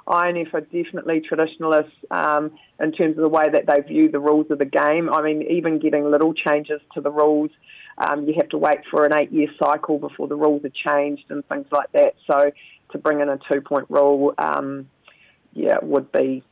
INF 0.07 0.51
are 0.55 0.61
definitely 0.61 1.21
traditionalists 1.21 1.93
um, 2.09 2.49
in 2.79 2.91
terms 2.93 3.11
of 3.11 3.21
the 3.21 3.29
way 3.29 3.47
that 3.47 3.67
they 3.67 3.79
view 3.81 4.09
the 4.09 4.17
rules 4.19 4.49
of 4.49 4.57
the 4.57 4.65
game. 4.65 5.07
I 5.07 5.21
mean, 5.21 5.43
even 5.43 5.77
getting 5.77 6.09
little 6.09 6.33
changes 6.33 6.81
to 6.95 7.01
the 7.01 7.11
rules 7.11 7.51
um, 7.99 8.25
you 8.25 8.33
have 8.35 8.49
to 8.49 8.57
wait 8.57 8.79
for 8.89 9.05
an 9.05 9.13
eight 9.13 9.31
year 9.31 9.47
cycle 9.57 9.99
before 9.99 10.27
the 10.27 10.35
rules 10.35 10.63
are 10.63 10.69
changed 10.69 11.25
and 11.29 11.45
things 11.47 11.67
like 11.71 11.91
that. 11.91 12.15
So 12.25 12.51
to 12.91 12.97
bring 12.97 13.19
in 13.19 13.29
a 13.29 13.37
two 13.47 13.61
point 13.61 13.87
rule, 13.89 14.33
um, 14.37 14.89
yeah, 15.53 15.77
would 15.81 16.11
be 16.11 16.43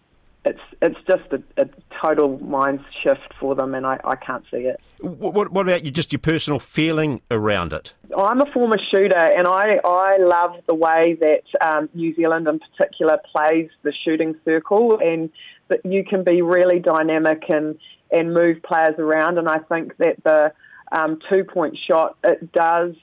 it's 0.47 0.59
it's 0.81 0.97
just 1.07 1.31
a, 1.31 1.61
a, 1.61 1.67
total 2.01 2.37
mind 2.39 2.79
shift 3.03 3.33
for 3.39 3.55
them, 3.55 3.73
and 3.73 3.85
I, 3.85 3.99
I 4.03 4.15
can't 4.15 4.43
see 4.51 4.59
it. 4.59 4.79
What, 5.01 5.51
what 5.51 5.61
about 5.61 5.83
you? 5.83 5.91
Just 5.91 6.13
your 6.13 6.19
personal 6.19 6.59
feeling 6.59 7.21
around 7.29 7.73
it? 7.73 7.93
I'm 8.17 8.41
a 8.41 8.45
former 8.51 8.77
shooter, 8.91 9.15
and 9.15 9.47
I 9.47 9.79
I 9.83 10.17
love 10.19 10.61
the 10.65 10.75
way 10.75 11.17
that 11.19 11.43
um, 11.65 11.89
New 11.93 12.15
Zealand 12.15 12.47
in 12.47 12.59
particular 12.59 13.19
plays 13.31 13.69
the 13.83 13.93
shooting 14.05 14.35
circle, 14.45 14.99
and 15.01 15.29
that 15.69 15.85
you 15.85 16.03
can 16.03 16.23
be 16.23 16.41
really 16.41 16.79
dynamic 16.79 17.43
and 17.49 17.77
and 18.11 18.33
move 18.33 18.61
players 18.63 18.95
around. 18.97 19.37
And 19.37 19.49
I 19.49 19.59
think 19.59 19.97
that 19.97 20.23
the 20.23 20.53
um, 20.91 21.19
two 21.29 21.43
point 21.43 21.77
shot, 21.87 22.17
it 22.23 22.51
does 22.51 22.95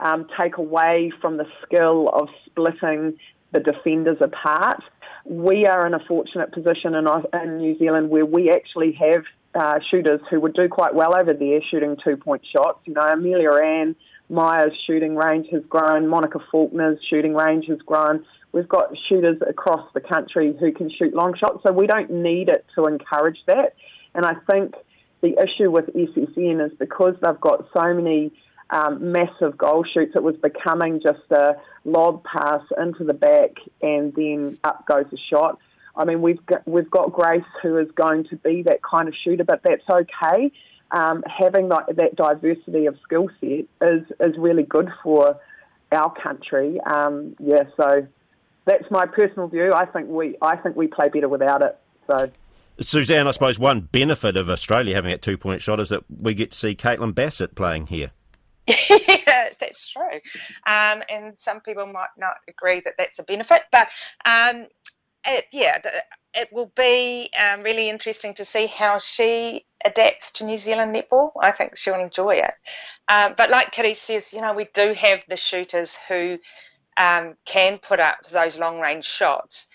um, 0.00 0.26
take 0.38 0.56
away 0.56 1.12
from 1.20 1.36
the 1.36 1.46
skill 1.62 2.08
of 2.12 2.28
splitting 2.46 3.18
the 3.52 3.60
defenders 3.60 4.18
apart. 4.20 4.82
We 5.24 5.66
are 5.66 5.86
in 5.86 5.94
a 5.94 6.00
fortunate 6.06 6.52
position 6.52 6.94
in, 6.94 7.06
in 7.34 7.58
New 7.58 7.78
Zealand 7.78 8.10
where 8.10 8.26
we 8.26 8.50
actually 8.50 8.92
have 8.92 9.24
uh, 9.54 9.78
shooters 9.90 10.20
who 10.30 10.40
would 10.40 10.54
do 10.54 10.68
quite 10.68 10.94
well 10.94 11.14
over 11.14 11.32
there 11.32 11.60
shooting 11.70 11.96
two 12.02 12.16
point 12.16 12.42
shots. 12.50 12.80
You 12.84 12.94
know, 12.94 13.02
Amelia 13.02 13.52
Ann 13.52 13.96
Myers' 14.28 14.72
shooting 14.86 15.16
range 15.16 15.46
has 15.52 15.62
grown, 15.68 16.06
Monica 16.06 16.38
Falkner's 16.52 17.00
shooting 17.08 17.34
range 17.34 17.66
has 17.68 17.78
grown. 17.78 18.24
We've 18.52 18.68
got 18.68 18.90
shooters 19.08 19.38
across 19.46 19.86
the 19.94 20.00
country 20.00 20.54
who 20.58 20.72
can 20.72 20.90
shoot 20.90 21.14
long 21.14 21.34
shots, 21.36 21.62
so 21.62 21.72
we 21.72 21.86
don't 21.86 22.10
need 22.10 22.48
it 22.48 22.64
to 22.74 22.86
encourage 22.86 23.38
that. 23.46 23.74
And 24.14 24.24
I 24.24 24.34
think 24.46 24.74
the 25.20 25.36
issue 25.42 25.70
with 25.70 25.86
SSN 25.94 26.64
is 26.64 26.76
because 26.78 27.14
they've 27.20 27.40
got 27.40 27.66
so 27.72 27.92
many 27.94 28.32
um, 28.70 29.12
massive 29.12 29.56
goal 29.56 29.84
shoots, 29.84 30.12
it 30.14 30.22
was 30.22 30.36
becoming 30.36 31.00
just 31.00 31.30
a 31.30 31.56
lob 31.84 32.22
pass 32.24 32.62
into 32.78 33.04
the 33.04 33.14
back 33.14 33.52
and 33.80 34.14
then 34.14 34.58
up 34.64 34.86
goes 34.86 35.06
a 35.12 35.16
shot. 35.30 35.58
I 35.96 36.04
mean, 36.04 36.22
we've 36.22 36.44
got, 36.46 36.66
we've 36.68 36.90
got 36.90 37.12
Grace 37.12 37.42
who 37.62 37.76
is 37.78 37.90
going 37.92 38.24
to 38.24 38.36
be 38.36 38.62
that 38.62 38.82
kind 38.82 39.08
of 39.08 39.14
shooter, 39.24 39.44
but 39.44 39.62
that's 39.62 39.88
okay. 39.88 40.52
Um, 40.90 41.22
having 41.26 41.68
that, 41.68 41.96
that 41.96 42.16
diversity 42.16 42.86
of 42.86 42.96
skill 43.02 43.28
set 43.40 43.66
is 43.82 44.04
is 44.20 44.38
really 44.38 44.62
good 44.62 44.88
for 45.02 45.38
our 45.92 46.14
country. 46.14 46.80
Um, 46.80 47.36
yeah, 47.38 47.64
so 47.76 48.06
that's 48.64 48.90
my 48.90 49.06
personal 49.06 49.48
view. 49.48 49.74
I 49.74 49.86
think 49.86 50.08
we 50.08 50.36
I 50.40 50.56
think 50.56 50.76
we 50.76 50.86
play 50.86 51.08
better 51.08 51.28
without 51.28 51.62
it. 51.62 51.78
So. 52.06 52.30
Suzanne, 52.80 53.26
I 53.26 53.32
suppose 53.32 53.58
one 53.58 53.80
benefit 53.80 54.36
of 54.36 54.48
Australia 54.48 54.94
having 54.94 55.10
that 55.10 55.22
two 55.22 55.36
point 55.36 55.62
shot 55.62 55.80
is 55.80 55.88
that 55.88 56.04
we 56.08 56.34
get 56.34 56.52
to 56.52 56.58
see 56.58 56.74
Caitlin 56.74 57.14
Bassett 57.14 57.54
playing 57.54 57.88
here. 57.88 58.12
yeah, 58.66 59.50
that's 59.60 59.88
true. 59.88 60.20
Um, 60.66 61.02
and 61.08 61.38
some 61.38 61.60
people 61.60 61.86
might 61.86 62.10
not 62.16 62.36
agree 62.48 62.80
that 62.84 62.94
that's 62.98 63.18
a 63.18 63.24
benefit, 63.24 63.62
but 63.72 63.88
um, 64.24 64.66
it, 65.24 65.46
yeah, 65.52 65.78
it 66.34 66.48
will 66.52 66.70
be 66.76 67.30
um, 67.38 67.62
really 67.62 67.88
interesting 67.88 68.34
to 68.34 68.44
see 68.44 68.66
how 68.66 68.98
she 68.98 69.64
adapts 69.84 70.32
to 70.32 70.44
New 70.44 70.56
Zealand 70.56 70.94
netball. 70.94 71.32
I 71.40 71.52
think 71.52 71.76
she'll 71.76 71.94
enjoy 71.94 72.36
it. 72.36 72.54
Um, 73.08 73.34
but 73.36 73.50
like 73.50 73.72
Kitty 73.72 73.94
says, 73.94 74.32
you 74.32 74.40
know, 74.40 74.52
we 74.52 74.68
do 74.72 74.92
have 74.92 75.20
the 75.28 75.36
shooters 75.36 75.96
who 76.08 76.38
um, 76.96 77.34
can 77.44 77.78
put 77.78 78.00
up 78.00 78.18
those 78.30 78.58
long 78.58 78.80
range 78.80 79.04
shots. 79.04 79.68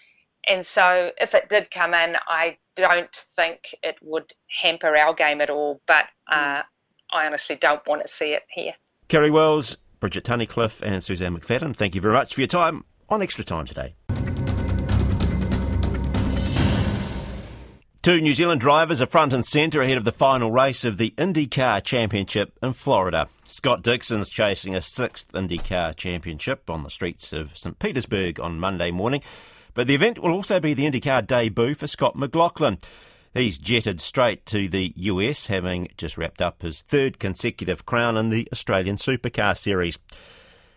And 0.48 0.66
so 0.66 1.12
if 1.20 1.34
it 1.34 1.50
did 1.50 1.72
come 1.72 1.94
in, 1.94 2.16
I 2.28 2.58
don't 2.76 3.16
think 3.36 3.76
it 3.82 3.96
would 4.02 4.32
hamper 4.62 4.96
our 4.96 5.14
game 5.14 5.42
at 5.42 5.50
all, 5.50 5.82
but 5.88 6.06
uh, 6.32 6.64
I 7.12 7.26
honestly 7.26 7.56
don't 7.56 7.86
want 7.88 8.02
to 8.04 8.08
see 8.08 8.34
it 8.34 8.44
here. 8.50 8.74
Kiri 9.08 9.30
Wills, 9.30 9.78
Bridget 10.00 10.24
Tunnicliffe, 10.24 10.82
and 10.82 11.04
Suzanne 11.04 11.38
McFadden, 11.38 11.76
thank 11.76 11.96
you 11.96 12.02
very 12.02 12.14
much 12.14 12.36
for 12.36 12.42
your 12.42 12.48
time 12.48 12.86
on 13.10 13.22
Extra 13.22 13.44
Time 13.44 13.66
today. 13.66 13.96
Two 18.02 18.20
New 18.20 18.34
Zealand 18.34 18.60
drivers 18.60 19.02
are 19.02 19.06
front 19.06 19.32
and 19.32 19.46
centre 19.46 19.82
ahead 19.82 19.98
of 19.98 20.04
the 20.04 20.12
final 20.12 20.52
race 20.52 20.84
of 20.84 20.98
the 20.98 21.12
IndyCar 21.12 21.82
Championship 21.86 22.52
in 22.62 22.74
Florida. 22.74 23.30
Scott 23.48 23.82
Dixon's 23.82 24.28
chasing 24.28 24.76
a 24.76 24.82
sixth 24.82 25.32
IndyCar 25.32 25.96
Championship 25.96 26.70
on 26.70 26.84
the 26.84 26.90
streets 26.90 27.32
of 27.32 27.58
St 27.58 27.80
Petersburg 27.80 28.42
on 28.42 28.60
Monday 28.60 28.92
morning, 28.92 29.22
but 29.74 29.88
the 29.88 29.96
event 29.96 30.20
will 30.20 30.32
also 30.32 30.60
be 30.60 30.74
the 30.74 30.86
IndyCar 30.86 31.26
debut 31.26 31.76
for 31.76 31.88
Scott 31.88 32.16
McLaughlin. 32.16 32.78
He's 33.34 33.58
jetted 33.58 34.00
straight 34.00 34.46
to 34.48 34.68
the 34.68 34.94
US, 34.96 35.48
having 35.48 35.90
just 35.98 36.18
wrapped 36.18 36.42
up 36.42 36.62
his 36.62 36.82
third 36.82 37.18
consecutive 37.18 37.86
crown 37.86 38.16
in 38.16 38.30
the 38.30 38.48
Australian 38.52 38.98
Supercar 38.98 39.58
Series. 39.58 39.98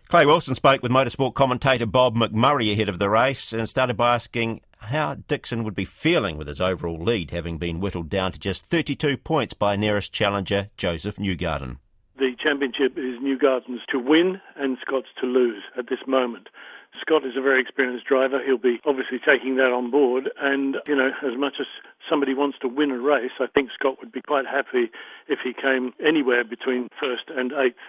Clay 0.07 0.25
Wilson 0.25 0.55
spoke 0.55 0.81
with 0.81 0.91
motorsport 0.91 1.33
commentator 1.33 1.85
Bob 1.85 2.15
McMurray 2.15 2.71
ahead 2.71 2.89
of 2.89 2.97
the 2.97 3.09
race 3.09 3.53
and 3.53 3.67
started 3.67 3.97
by 3.97 4.15
asking 4.15 4.61
how 4.79 5.15
Dixon 5.27 5.63
would 5.63 5.75
be 5.75 5.85
feeling 5.85 6.37
with 6.37 6.47
his 6.47 6.61
overall 6.61 7.03
lead, 7.03 7.31
having 7.31 7.57
been 7.57 7.79
whittled 7.79 8.09
down 8.09 8.31
to 8.31 8.39
just 8.39 8.65
32 8.67 9.17
points 9.17 9.53
by 9.53 9.75
nearest 9.75 10.13
challenger 10.13 10.69
Josef 10.77 11.17
Newgarden. 11.17 11.77
The 12.17 12.31
championship 12.41 12.97
is 12.97 13.19
Newgarden's 13.21 13.81
to 13.91 13.99
win 13.99 14.41
and 14.55 14.77
Scott's 14.81 15.09
to 15.21 15.27
lose 15.27 15.63
at 15.77 15.89
this 15.89 15.99
moment. 16.07 16.47
Scott 17.01 17.25
is 17.25 17.37
a 17.37 17.41
very 17.41 17.61
experienced 17.61 18.05
driver. 18.05 18.39
He'll 18.43 18.57
be 18.57 18.79
obviously 18.85 19.19
taking 19.19 19.55
that 19.57 19.71
on 19.71 19.91
board. 19.91 20.29
And, 20.39 20.77
you 20.87 20.95
know, 20.95 21.11
as 21.23 21.37
much 21.37 21.55
as 21.59 21.67
somebody 22.09 22.33
wants 22.33 22.57
to 22.61 22.67
win 22.67 22.91
a 22.91 22.99
race, 22.99 23.35
I 23.39 23.47
think 23.47 23.69
Scott 23.73 23.97
would 23.99 24.11
be 24.11 24.21
quite 24.21 24.45
happy 24.45 24.91
if 25.27 25.39
he 25.43 25.53
came 25.53 25.93
anywhere 26.05 26.43
between 26.43 26.89
first 26.99 27.29
and 27.29 27.51
eighth 27.53 27.81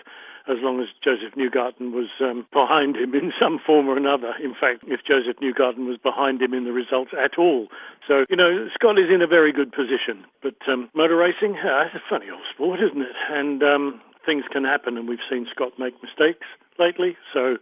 as 0.49 0.57
long 0.65 0.81
as 0.81 0.89
Josef 1.05 1.37
Newgarden 1.37 1.93
was 1.93 2.09
um, 2.25 2.49
behind 2.53 2.97
him 2.97 3.15
in 3.15 3.33
some 3.37 3.61
form 3.61 3.87
or 3.87 3.97
another. 3.97 4.33
In 4.43 4.57
fact, 4.57 4.83
if 4.89 5.05
Josef 5.05 5.37
Newgarden 5.45 5.85
was 5.85 6.01
behind 6.01 6.41
him 6.41 6.55
in 6.55 6.65
the 6.65 6.73
results 6.73 7.13
at 7.13 7.37
all. 7.37 7.69
So, 8.09 8.25
you 8.31 8.37
know, 8.37 8.67
Scott 8.73 8.99
is 8.99 9.13
in 9.13 9.21
a 9.21 9.27
very 9.29 9.53
good 9.53 9.71
position. 9.71 10.25
But 10.43 10.57
um, 10.67 10.89
motor 10.95 11.17
racing, 11.17 11.61
uh, 11.61 11.93
it's 11.93 11.95
a 11.95 12.03
funny 12.09 12.33
old 12.33 12.49
sport, 12.49 12.81
isn't 12.81 13.03
it? 13.03 13.17
And 13.29 13.63
um, 13.63 14.01
things 14.25 14.45
can 14.51 14.65
happen, 14.65 14.97
and 14.97 15.07
we've 15.07 15.25
seen 15.29 15.47
Scott 15.53 15.73
make 15.79 15.95
mistakes 16.03 16.49
lately. 16.79 17.17
So 17.33 17.61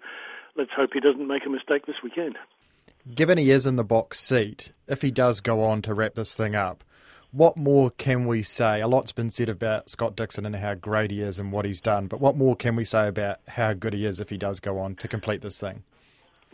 let's 0.57 0.71
hope 0.77 0.91
he 0.93 1.01
doesn't 1.01 1.27
make 1.27 1.47
a 1.47 1.51
mistake 1.51 1.87
this 1.87 1.97
weekend. 2.03 2.37
Given 3.15 3.39
he 3.39 3.51
is 3.51 3.67
in 3.67 3.77
the 3.77 3.85
box 3.85 4.19
seat, 4.19 4.73
if 4.89 5.03
he 5.03 5.11
does 5.11 5.41
go 5.41 5.63
on 5.63 5.83
to 5.83 5.95
wrap 5.95 6.15
this 6.15 6.35
thing 6.35 6.55
up, 6.55 6.83
what 7.31 7.57
more 7.57 7.91
can 7.91 8.27
we 8.27 8.43
say? 8.43 8.81
A 8.81 8.89
lot's 8.89 9.13
been 9.13 9.31
said 9.31 9.49
about 9.49 9.91
Scott 9.91 10.17
Dixon 10.17 10.47
and 10.47 10.57
how 10.57 10.75
great 10.75 11.11
he 11.11 11.21
is 11.21 11.39
and 11.39 11.53
what 11.53 11.65
he's 11.65 11.81
done, 11.81 12.07
but 12.07 12.21
what 12.21 12.37
more 12.37 12.57
can 12.57 12.77
we 12.77 12.85
say 12.85 13.09
about 13.09 13.39
how 13.49 13.75
good 13.75 13.93
he 13.93 14.07
is 14.07 14.21
if 14.21 14.31
he 14.31 14.39
does 14.39 14.59
go 14.59 14.79
on 14.79 14.97
to 14.97 15.09
complete 15.09 15.43
this 15.43 15.61
thing? 15.61 15.83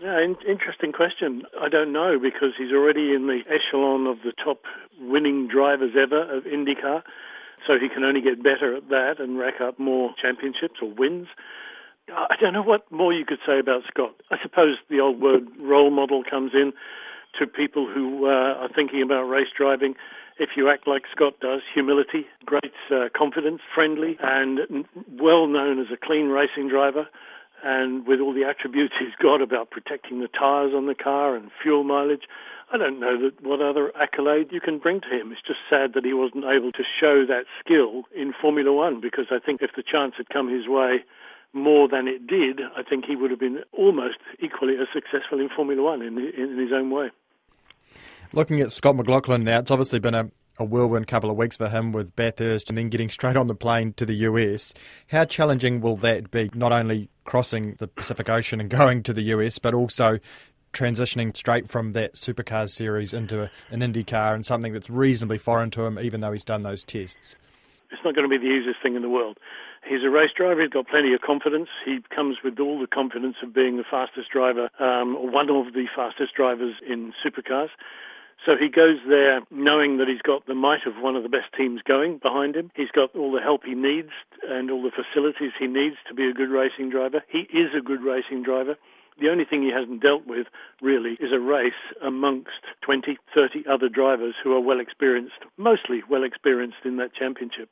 Yeah, 0.03 0.19
in- 0.21 0.37
interesting 0.49 0.93
question. 0.93 1.43
I 1.61 1.69
don't 1.69 1.93
know 1.93 2.19
because 2.19 2.55
he's 2.59 2.73
already 2.73 3.15
in 3.15 3.29
the 3.29 3.43
echelon 3.49 4.07
of 4.07 4.19
the 4.25 4.33
top 4.33 4.62
winning 5.01 5.47
drivers 5.47 5.93
ever 5.97 6.37
of 6.37 6.45
IndyCar, 6.45 7.03
so 7.67 7.79
he 7.81 7.88
can 7.88 8.03
only 8.03 8.21
get 8.21 8.43
better 8.43 8.77
at 8.77 8.88
that 8.88 9.21
and 9.21 9.38
rack 9.38 9.61
up 9.61 9.79
more 9.79 10.12
championships 10.21 10.81
or 10.83 10.91
wins. 10.91 11.29
I 12.14 12.37
don't 12.40 12.53
know 12.53 12.62
what 12.62 12.90
more 12.90 13.12
you 13.12 13.25
could 13.25 13.38
say 13.46 13.59
about 13.59 13.83
Scott. 13.88 14.14
I 14.31 14.37
suppose 14.42 14.77
the 14.90 15.01
old 15.01 15.20
word 15.20 15.48
role 15.59 15.90
model 15.90 16.22
comes 16.29 16.53
in 16.55 16.72
to 17.38 17.46
people 17.46 17.88
who 17.92 18.27
uh, 18.27 18.55
are 18.61 18.68
thinking 18.75 19.03
about 19.03 19.22
race 19.22 19.48
driving 19.57 19.94
if 20.38 20.51
you 20.57 20.68
act 20.68 20.87
like 20.87 21.03
Scott 21.14 21.35
does, 21.40 21.61
humility, 21.72 22.27
great 22.44 22.72
uh, 22.90 23.09
confidence, 23.16 23.61
friendly, 23.75 24.16
and 24.20 24.85
well 25.20 25.46
known 25.46 25.79
as 25.79 25.87
a 25.92 25.96
clean 25.96 26.29
racing 26.29 26.68
driver. 26.68 27.07
And 27.64 28.07
with 28.07 28.18
all 28.18 28.35
the 28.35 28.44
attributes 28.44 28.94
he's 28.98 29.14
got 29.22 29.40
about 29.40 29.70
protecting 29.70 30.20
the 30.20 30.29
tyres 30.29 30.72
on 30.75 30.87
the 30.87 30.96
car 30.96 31.37
and 31.37 31.51
fuel 31.62 31.85
mileage, 31.85 32.25
I 32.72 32.79
don't 32.79 32.98
know 32.98 33.22
that 33.22 33.42
what 33.42 33.61
other 33.61 33.92
accolade 34.01 34.48
you 34.51 34.61
can 34.61 34.79
bring 34.79 35.01
to 35.03 35.09
him. 35.09 35.31
It's 35.31 35.46
just 35.46 35.61
sad 35.70 35.92
that 35.94 36.05
he 36.05 36.12
wasn't 36.12 36.44
able 36.44 36.72
to 36.72 36.83
show 36.83 37.25
that 37.27 37.44
skill 37.61 38.05
in 38.16 38.33
Formula 38.33 38.72
One 38.72 39.01
because 39.01 39.27
I 39.31 39.38
think 39.38 39.62
if 39.62 39.70
the 39.77 39.85
chance 39.85 40.14
had 40.16 40.29
come 40.31 40.48
his 40.48 40.66
way 40.66 41.05
more 41.53 41.88
than 41.88 42.09
it 42.09 42.27
did, 42.27 42.61
I 42.77 42.83
think 42.83 43.05
he 43.05 43.17
would 43.17 43.31
have 43.31 43.41
been 43.41 43.61
almost 43.73 44.19
equally 44.41 44.75
as 44.75 44.88
successful 44.93 45.41
in 45.41 45.49
Formula 45.55 45.83
One 45.83 46.03
in, 46.03 46.19
in 46.19 46.59
his 46.59 46.73
own 46.73 46.91
way. 46.91 47.11
Looking 48.33 48.61
at 48.61 48.73
Scott 48.73 48.97
McLaughlin 48.97 49.45
now, 49.45 49.59
it's 49.59 49.71
obviously 49.71 49.99
been 49.99 50.15
a, 50.15 50.31
a 50.59 50.65
whirlwind 50.65 51.07
couple 51.07 51.31
of 51.31 51.37
weeks 51.37 51.59
for 51.59 51.69
him 51.69 51.93
with 51.93 52.17
Bathurst 52.17 52.71
and 52.71 52.79
then 52.79 52.88
getting 52.88 53.11
straight 53.11 53.37
on 53.37 53.47
the 53.47 53.55
plane 53.55 53.93
to 53.95 54.07
the 54.07 54.15
US. 54.15 54.73
How 55.11 55.27
challenging 55.27 55.83
will 55.83 55.97
that 55.99 56.31
be, 56.31 56.51
not 56.55 56.73
only 56.73 57.11
crossing 57.25 57.75
the 57.75 57.88
Pacific 57.88 58.31
Ocean 58.31 58.61
and 58.61 58.71
going 58.71 59.03
to 59.03 59.12
the 59.12 59.23
US, 59.23 59.59
but 59.59 59.75
also 59.75 60.19
transitioning 60.73 61.37
straight 61.37 61.69
from 61.69 61.93
that 61.93 62.15
supercars 62.15 62.71
series 62.71 63.12
into 63.12 63.43
a, 63.43 63.51
an 63.71 63.81
IndyCar 63.81 64.35
and 64.35 64.47
something 64.47 64.73
that's 64.73 64.88
reasonably 64.88 65.37
foreign 65.37 65.71
to 65.73 65.83
him, 65.85 65.99
even 65.99 66.23
though 66.23 66.33
he's 66.33 66.45
done 66.45 66.62
those 66.62 66.83
tests? 66.83 67.37
It's 67.91 68.01
not 68.03 68.15
going 68.15 68.29
to 68.29 68.38
be 68.38 68.38
the 68.38 68.51
easiest 68.51 68.83
thing 68.83 68.97
in 68.97 69.03
the 69.03 69.11
world. 69.11 69.38
He's 69.85 70.05
a 70.05 70.11
race 70.11 70.31
driver. 70.35 70.62
He's 70.62 70.71
got 70.71 70.87
plenty 70.87 71.12
of 71.12 71.21
confidence. 71.21 71.68
He 71.85 71.99
comes 72.14 72.37
with 72.45 72.59
all 72.61 72.81
the 72.81 72.87
confidence 72.87 73.37
of 73.42 73.53
being 73.53 73.77
the 73.77 73.85
fastest 73.88 74.31
driver, 74.31 74.71
um, 74.79 75.33
one 75.33 75.51
of 75.51 75.75
the 75.75 75.87
fastest 75.95 76.35
drivers 76.35 76.75
in 76.87 77.12
supercars. 77.25 77.71
So 78.45 78.57
he 78.59 78.68
goes 78.68 78.99
there 79.09 79.40
knowing 79.51 79.99
that 79.99 80.09
he's 80.09 80.23
got 80.23 80.47
the 80.47 80.55
might 80.55 80.85
of 80.87 80.95
one 81.01 81.14
of 81.14 81.23
the 81.23 81.29
best 81.29 81.53
teams 81.57 81.81
going 81.83 82.18
behind 82.18 82.57
him. 82.57 82.73
He's 82.75 82.90
got 82.90 83.14
all 83.14 83.31
the 83.31 83.40
help 83.40 83.62
he 83.64 83.75
needs 83.75 84.11
and 84.49 84.71
all 84.71 84.83
the 84.83 84.90
facilities 84.90 85.53
he 85.59 85.68
needs 85.68 85.97
to 86.09 86.14
be 86.14 86.27
a 86.27 86.33
good 86.33 86.51
racing 86.51 86.90
driver. 86.90 87.23
He 87.29 87.47
is 87.55 87.71
a 87.77 87.81
good 87.81 88.03
racing 88.03 88.42
driver. 88.42 88.77
The 89.21 89.29
only 89.29 89.45
thing 89.45 89.62
he 89.62 89.71
hasn't 89.71 90.03
dealt 90.03 90.27
with, 90.27 90.47
really, 90.81 91.12
is 91.21 91.33
a 91.33 91.38
race 91.38 91.79
amongst 92.03 92.66
20, 92.81 93.18
30 93.35 93.64
other 93.71 93.88
drivers 93.88 94.35
who 94.42 94.53
are 94.55 94.61
well 94.61 94.81
experienced, 94.81 95.45
mostly 95.57 96.03
well 96.09 96.25
experienced 96.25 96.83
in 96.85 96.97
that 96.97 97.14
championship. 97.14 97.68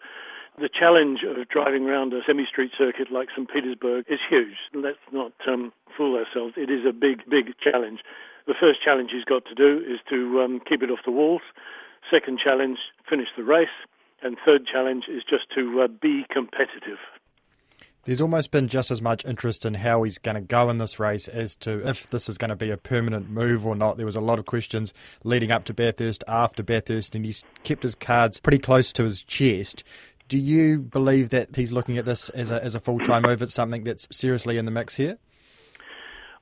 The 0.61 0.69
challenge 0.69 1.21
of 1.25 1.49
driving 1.49 1.89
around 1.89 2.13
a 2.13 2.21
semi 2.27 2.45
street 2.45 2.73
circuit 2.77 3.11
like 3.11 3.29
St. 3.31 3.49
Petersburg 3.49 4.05
is 4.11 4.21
huge. 4.29 4.59
Let's 4.75 5.01
not 5.11 5.33
um, 5.49 5.73
fool 5.97 6.19
ourselves. 6.21 6.53
It 6.59 6.69
is 6.69 6.85
a 6.87 6.93
big, 6.93 7.25
big 7.31 7.57
challenge. 7.65 8.01
The 8.47 8.53
first 8.61 8.85
challenge 8.85 9.09
he's 9.11 9.25
got 9.25 9.47
to 9.47 9.55
do 9.55 9.79
is 9.79 10.01
to 10.11 10.43
um, 10.43 10.61
keep 10.69 10.83
it 10.83 10.91
off 10.91 10.99
the 11.07 11.13
walls. 11.13 11.41
Second 12.11 12.41
challenge, 12.45 12.77
finish 13.09 13.29
the 13.39 13.43
race. 13.43 13.73
And 14.23 14.37
third 14.45 14.67
challenge 14.71 15.05
is 15.09 15.23
just 15.25 15.49
to 15.55 15.81
uh, 15.81 15.89
be 15.89 16.27
competitive. 16.31 16.99
There's 18.05 18.23
almost 18.23 18.51
been 18.51 18.67
just 18.67 18.91
as 18.91 19.03
much 19.03 19.27
interest 19.27 19.67
in 19.67 19.75
how 19.75 20.05
he's 20.05 20.17
going 20.17 20.35
to 20.35 20.41
go 20.41 20.71
in 20.71 20.79
this 20.79 20.99
race 20.99 21.29
as 21.29 21.55
to 21.57 21.87
if 21.87 22.09
this 22.09 22.31
is 22.31 22.39
going 22.39 22.49
to 22.49 22.57
be 22.57 22.71
a 22.71 22.79
permanent 22.79 23.29
move 23.29 23.67
or 23.67 23.77
not. 23.77 23.99
There 23.99 24.07
was 24.07 24.17
a 24.17 24.23
lot 24.23 24.39
of 24.39 24.47
questions 24.47 24.95
leading 25.23 25.53
up 25.53 25.65
to 25.67 25.75
Bathurst, 25.75 26.25
after 26.27 26.63
Bathurst, 26.63 27.15
and 27.15 27.27
he's 27.27 27.45
kept 27.63 27.83
his 27.83 27.95
cards 27.95 28.41
pretty 28.41 28.59
close 28.59 28.91
to 28.95 29.05
his 29.05 29.23
chest. 29.23 29.85
Do 30.31 30.39
you 30.39 30.79
believe 30.79 31.31
that 31.31 31.57
he's 31.57 31.73
looking 31.73 31.99
at 31.99 32.05
this 32.05 32.29
as 32.29 32.53
a, 32.53 32.63
as 32.63 32.77
a 32.77 32.81
full 32.81 33.01
time 33.01 33.23
move? 33.23 33.43
It's 33.43 33.53
something 33.53 33.83
that's 33.83 34.07
seriously 34.17 34.59
in 34.59 34.65
the 34.65 34.71
mix 34.71 34.95
here? 34.95 35.19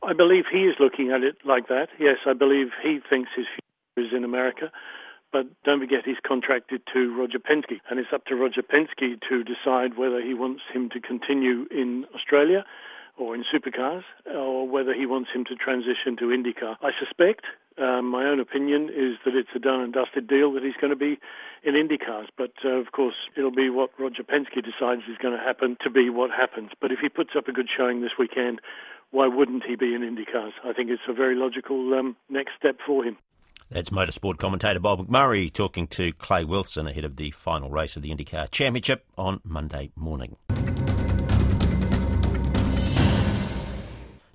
I 0.03 0.13
believe 0.13 0.45
he 0.53 0.65
is 0.65 0.77
looking 0.79 1.11
at 1.11 1.23
it 1.23 1.37
like 1.43 1.69
that. 1.69 1.89
Yes, 1.99 2.19
I 2.27 2.35
believe 2.35 2.67
he 2.83 3.01
thinks 3.09 3.31
his 3.35 3.47
future 3.47 4.09
is 4.09 4.15
in 4.15 4.25
America. 4.25 4.71
But 5.33 5.47
don't 5.65 5.81
forget, 5.81 6.01
he's 6.05 6.21
contracted 6.23 6.83
to 6.93 7.19
Roger 7.19 7.39
Penske, 7.39 7.81
and 7.89 7.99
it's 7.99 8.13
up 8.13 8.27
to 8.27 8.37
Roger 8.37 8.61
Penske 8.61 9.19
to 9.27 9.43
decide 9.43 9.97
whether 9.97 10.21
he 10.21 10.35
wants 10.35 10.65
him 10.71 10.91
to 10.91 11.01
continue 11.01 11.65
in 11.71 12.05
Australia 12.15 12.67
or 13.19 13.35
in 13.35 13.45
supercars, 13.45 14.05
or 14.33 14.69
whether 14.69 14.95
he 14.95 15.05
wants 15.05 15.31
him 15.35 15.45
to 15.45 15.55
transition 15.57 16.17
to 16.19 16.27
IndyCar. 16.27 16.77
I 16.83 16.91
suspect, 16.99 17.45
um, 17.77 18.07
my 18.07 18.25
own 18.25 18.39
opinion, 18.39 18.89
is 18.89 19.19
that 19.25 19.35
it's 19.35 19.51
a 19.55 19.59
done 19.59 19.81
and 19.81 19.93
dusted 19.93 20.29
deal 20.29 20.53
that 20.53 20.63
he's 20.63 20.77
going 20.81 20.91
to 20.91 20.97
be 20.97 21.19
in 21.65 21.75
IndyCars. 21.75 22.27
But 22.37 22.53
uh, 22.65 22.79
of 22.79 22.93
course, 22.93 23.17
it'll 23.37 23.55
be 23.55 23.71
what 23.71 23.91
Roger 23.99 24.23
Penske 24.23 24.63
decides 24.65 25.03
is 25.11 25.19
going 25.21 25.37
to 25.37 25.43
happen 25.43 25.77
to 25.83 25.91
be 25.91 26.09
what 26.11 26.31
happens. 26.31 26.71
But 26.81 26.93
if 26.93 27.01
he 27.01 27.09
puts 27.09 27.31
up 27.37 27.49
a 27.49 27.53
good 27.53 27.69
showing 27.75 28.01
this 28.01 28.13
weekend, 28.19 28.61
why 29.11 29.27
wouldn't 29.27 29.65
he 29.65 29.75
be 29.75 29.95
in 29.95 30.03
IndyCars? 30.03 30.53
I 30.65 30.73
think 30.73 30.91
it's 30.91 31.03
a 31.09 31.13
very 31.13 31.35
logical 31.35 31.95
um, 31.95 32.17
next 32.29 32.53
step 32.59 32.77
for 32.87 33.05
him. 33.05 33.17
That's 33.71 33.91
motorsport 33.91 34.39
commentator 34.39 34.81
Bob 34.81 35.07
McMurray 35.07 35.53
talking 35.53 35.89
to 35.89 36.13
Clay 36.15 36.45
Wilson 36.45 36.87
ahead 36.87 37.05
of 37.05 37.17
the 37.17 37.33
final 37.33 37.69
race 37.69 37.97
of 37.97 38.03
the 38.03 38.11
IndyCar 38.11 38.51
Championship 38.51 39.05
on 39.19 39.41
Monday 39.45 39.91
morning. 39.95 40.37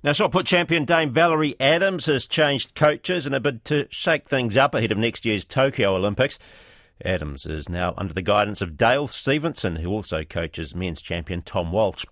Now, 0.04 0.12
shot 0.12 0.32
put 0.32 0.44
champion 0.44 0.84
Dame 0.84 1.12
Valerie 1.12 1.56
Adams 1.58 2.04
has 2.04 2.26
changed 2.26 2.74
coaches 2.74 3.26
in 3.26 3.32
a 3.32 3.40
bid 3.40 3.64
to 3.64 3.86
shake 3.88 4.28
things 4.28 4.54
up 4.54 4.74
ahead 4.74 4.92
of 4.92 4.98
next 4.98 5.24
year's 5.24 5.46
Tokyo 5.46 5.96
Olympics. 5.96 6.38
Adams 7.02 7.46
is 7.46 7.70
now 7.70 7.94
under 7.96 8.12
the 8.12 8.20
guidance 8.20 8.60
of 8.60 8.76
Dale 8.76 9.08
Stephenson, 9.08 9.76
who 9.76 9.88
also 9.88 10.22
coaches 10.22 10.74
men's 10.74 11.00
champion 11.00 11.40
Tom 11.40 11.72
Walsh. 11.72 12.04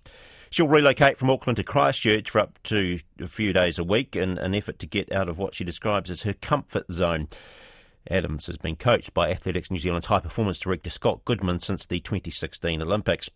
She'll 0.49 0.67
relocate 0.67 1.19
from 1.19 1.29
Auckland 1.29 1.57
to 1.57 1.63
Christchurch 1.63 2.31
for 2.31 2.39
up 2.39 2.57
to 2.63 2.97
a 3.21 3.27
few 3.27 3.53
days 3.53 3.77
a 3.77 3.83
week 3.83 4.15
in 4.15 4.39
an 4.39 4.55
effort 4.55 4.79
to 4.79 4.87
get 4.87 5.11
out 5.11 5.29
of 5.29 5.37
what 5.37 5.53
she 5.53 5.63
describes 5.63 6.09
as 6.09 6.23
her 6.23 6.33
comfort 6.33 6.91
zone. 6.91 7.27
Adams 8.09 8.47
has 8.47 8.57
been 8.57 8.75
coached 8.75 9.13
by 9.13 9.29
Athletics 9.29 9.69
New 9.69 9.77
Zealand's 9.77 10.07
high 10.07 10.19
performance 10.19 10.57
director 10.57 10.89
Scott 10.89 11.23
Goodman 11.25 11.59
since 11.59 11.85
the 11.85 11.99
2016 11.99 12.81
Olympics. 12.81 13.29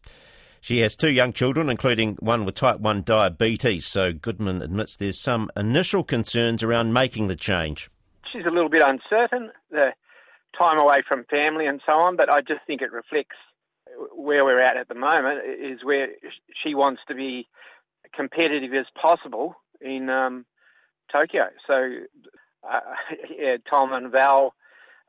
She 0.62 0.80
has 0.80 0.96
two 0.96 1.12
young 1.12 1.34
children, 1.34 1.70
including 1.70 2.15
one 2.20 2.46
with 2.46 2.56
type 2.56 2.80
1 2.80 3.04
diabetes, 3.04 3.86
so 3.86 4.13
Goodman 4.13 4.62
admits 4.62 4.96
there's 4.96 5.20
some 5.20 5.50
initial 5.56 6.04
concerns 6.04 6.63
around 6.63 6.93
making 6.93 7.28
the 7.28 7.36
change. 7.36 7.89
She's 8.32 8.46
a 8.46 8.52
little 8.52 8.70
bit 8.70 8.84
uncertain. 8.86 9.52
The 9.72 9.93
time 10.60 10.80
away 10.80 10.98
from 11.08 11.26
family 11.26 11.65
and 11.65 11.82
so 11.86 11.93
on. 11.93 12.15
But 12.15 12.32
I 12.32 12.41
just 12.41 12.62
think 12.65 12.82
it 12.82 12.91
reflects 12.91 13.36
where 14.13 14.43
we're 14.43 14.62
at 14.62 14.78
at 14.78 14.88
the 14.88 14.96
moment 14.96 15.41
is 15.46 15.84
where 15.84 16.10
she 16.63 16.76
wants 16.76 17.02
to 17.08 17.15
be 17.15 17.48
competitive 18.15 18.74
as 18.74 18.86
possible 19.00 19.56
in 19.82 20.10
um, 20.10 20.46
Tokyo. 21.12 21.48
So, 21.65 21.74
uh, 22.70 22.80
yeah, 23.38 23.58
Tom 23.70 23.93
and 23.93 24.12
Val, 24.12 24.54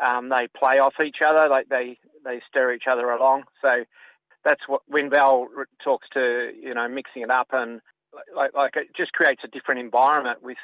um, 0.04 0.28
they 0.28 0.48
play 0.56 0.78
off 0.78 0.94
each 1.04 1.18
other, 1.24 1.48
like 1.48 1.68
they 1.68 1.98
they 2.24 2.40
stir 2.48 2.72
each 2.72 2.84
other 2.90 3.10
along. 3.10 3.44
So 3.62 3.84
that's 4.48 4.66
what 4.66 4.82
when 4.86 5.10
Val 5.10 5.48
talks 5.84 6.08
to 6.14 6.50
you 6.60 6.74
know 6.74 6.88
mixing 6.88 7.22
it 7.22 7.30
up 7.30 7.48
and 7.52 7.80
like 8.34 8.54
like 8.54 8.76
it 8.76 8.88
just 8.96 9.12
creates 9.12 9.42
a 9.44 9.48
different 9.48 9.80
environment 9.80 10.42
with 10.42 10.56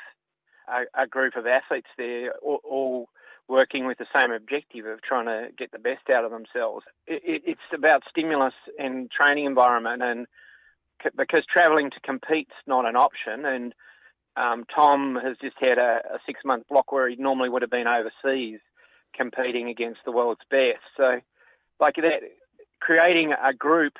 a, 0.68 1.02
a 1.02 1.06
group 1.06 1.36
of 1.36 1.46
athletes 1.46 1.88
there 1.98 2.32
all, 2.42 2.60
all, 2.64 3.08
working 3.46 3.86
with 3.86 3.98
the 3.98 4.06
same 4.16 4.32
objective 4.32 4.86
of 4.86 5.02
trying 5.02 5.26
to 5.26 5.48
get 5.58 5.70
the 5.70 5.78
best 5.78 6.08
out 6.10 6.24
of 6.24 6.30
themselves. 6.30 6.86
It, 7.06 7.22
it, 7.26 7.42
it's 7.44 7.74
about 7.74 8.02
stimulus 8.08 8.54
and 8.78 9.10
training 9.10 9.44
environment 9.44 10.02
and 10.02 10.26
because 11.14 11.42
travelling 11.52 11.90
to 11.90 12.00
compete's 12.00 12.56
not 12.66 12.86
an 12.86 12.96
option 12.96 13.44
and 13.44 13.74
um, 14.36 14.64
Tom 14.74 15.18
has 15.22 15.36
just 15.42 15.56
had 15.60 15.76
a, 15.78 16.00
a 16.14 16.18
six 16.24 16.40
month 16.44 16.66
block 16.68 16.90
where 16.90 17.08
he 17.08 17.16
normally 17.16 17.50
would 17.50 17.62
have 17.62 17.70
been 17.70 17.86
overseas 17.86 18.60
competing 19.14 19.68
against 19.68 20.00
the 20.04 20.10
world's 20.10 20.40
best. 20.50 20.82
So, 20.96 21.20
like 21.78 21.96
that, 21.96 22.22
creating 22.84 23.32
a 23.32 23.54
group 23.54 23.94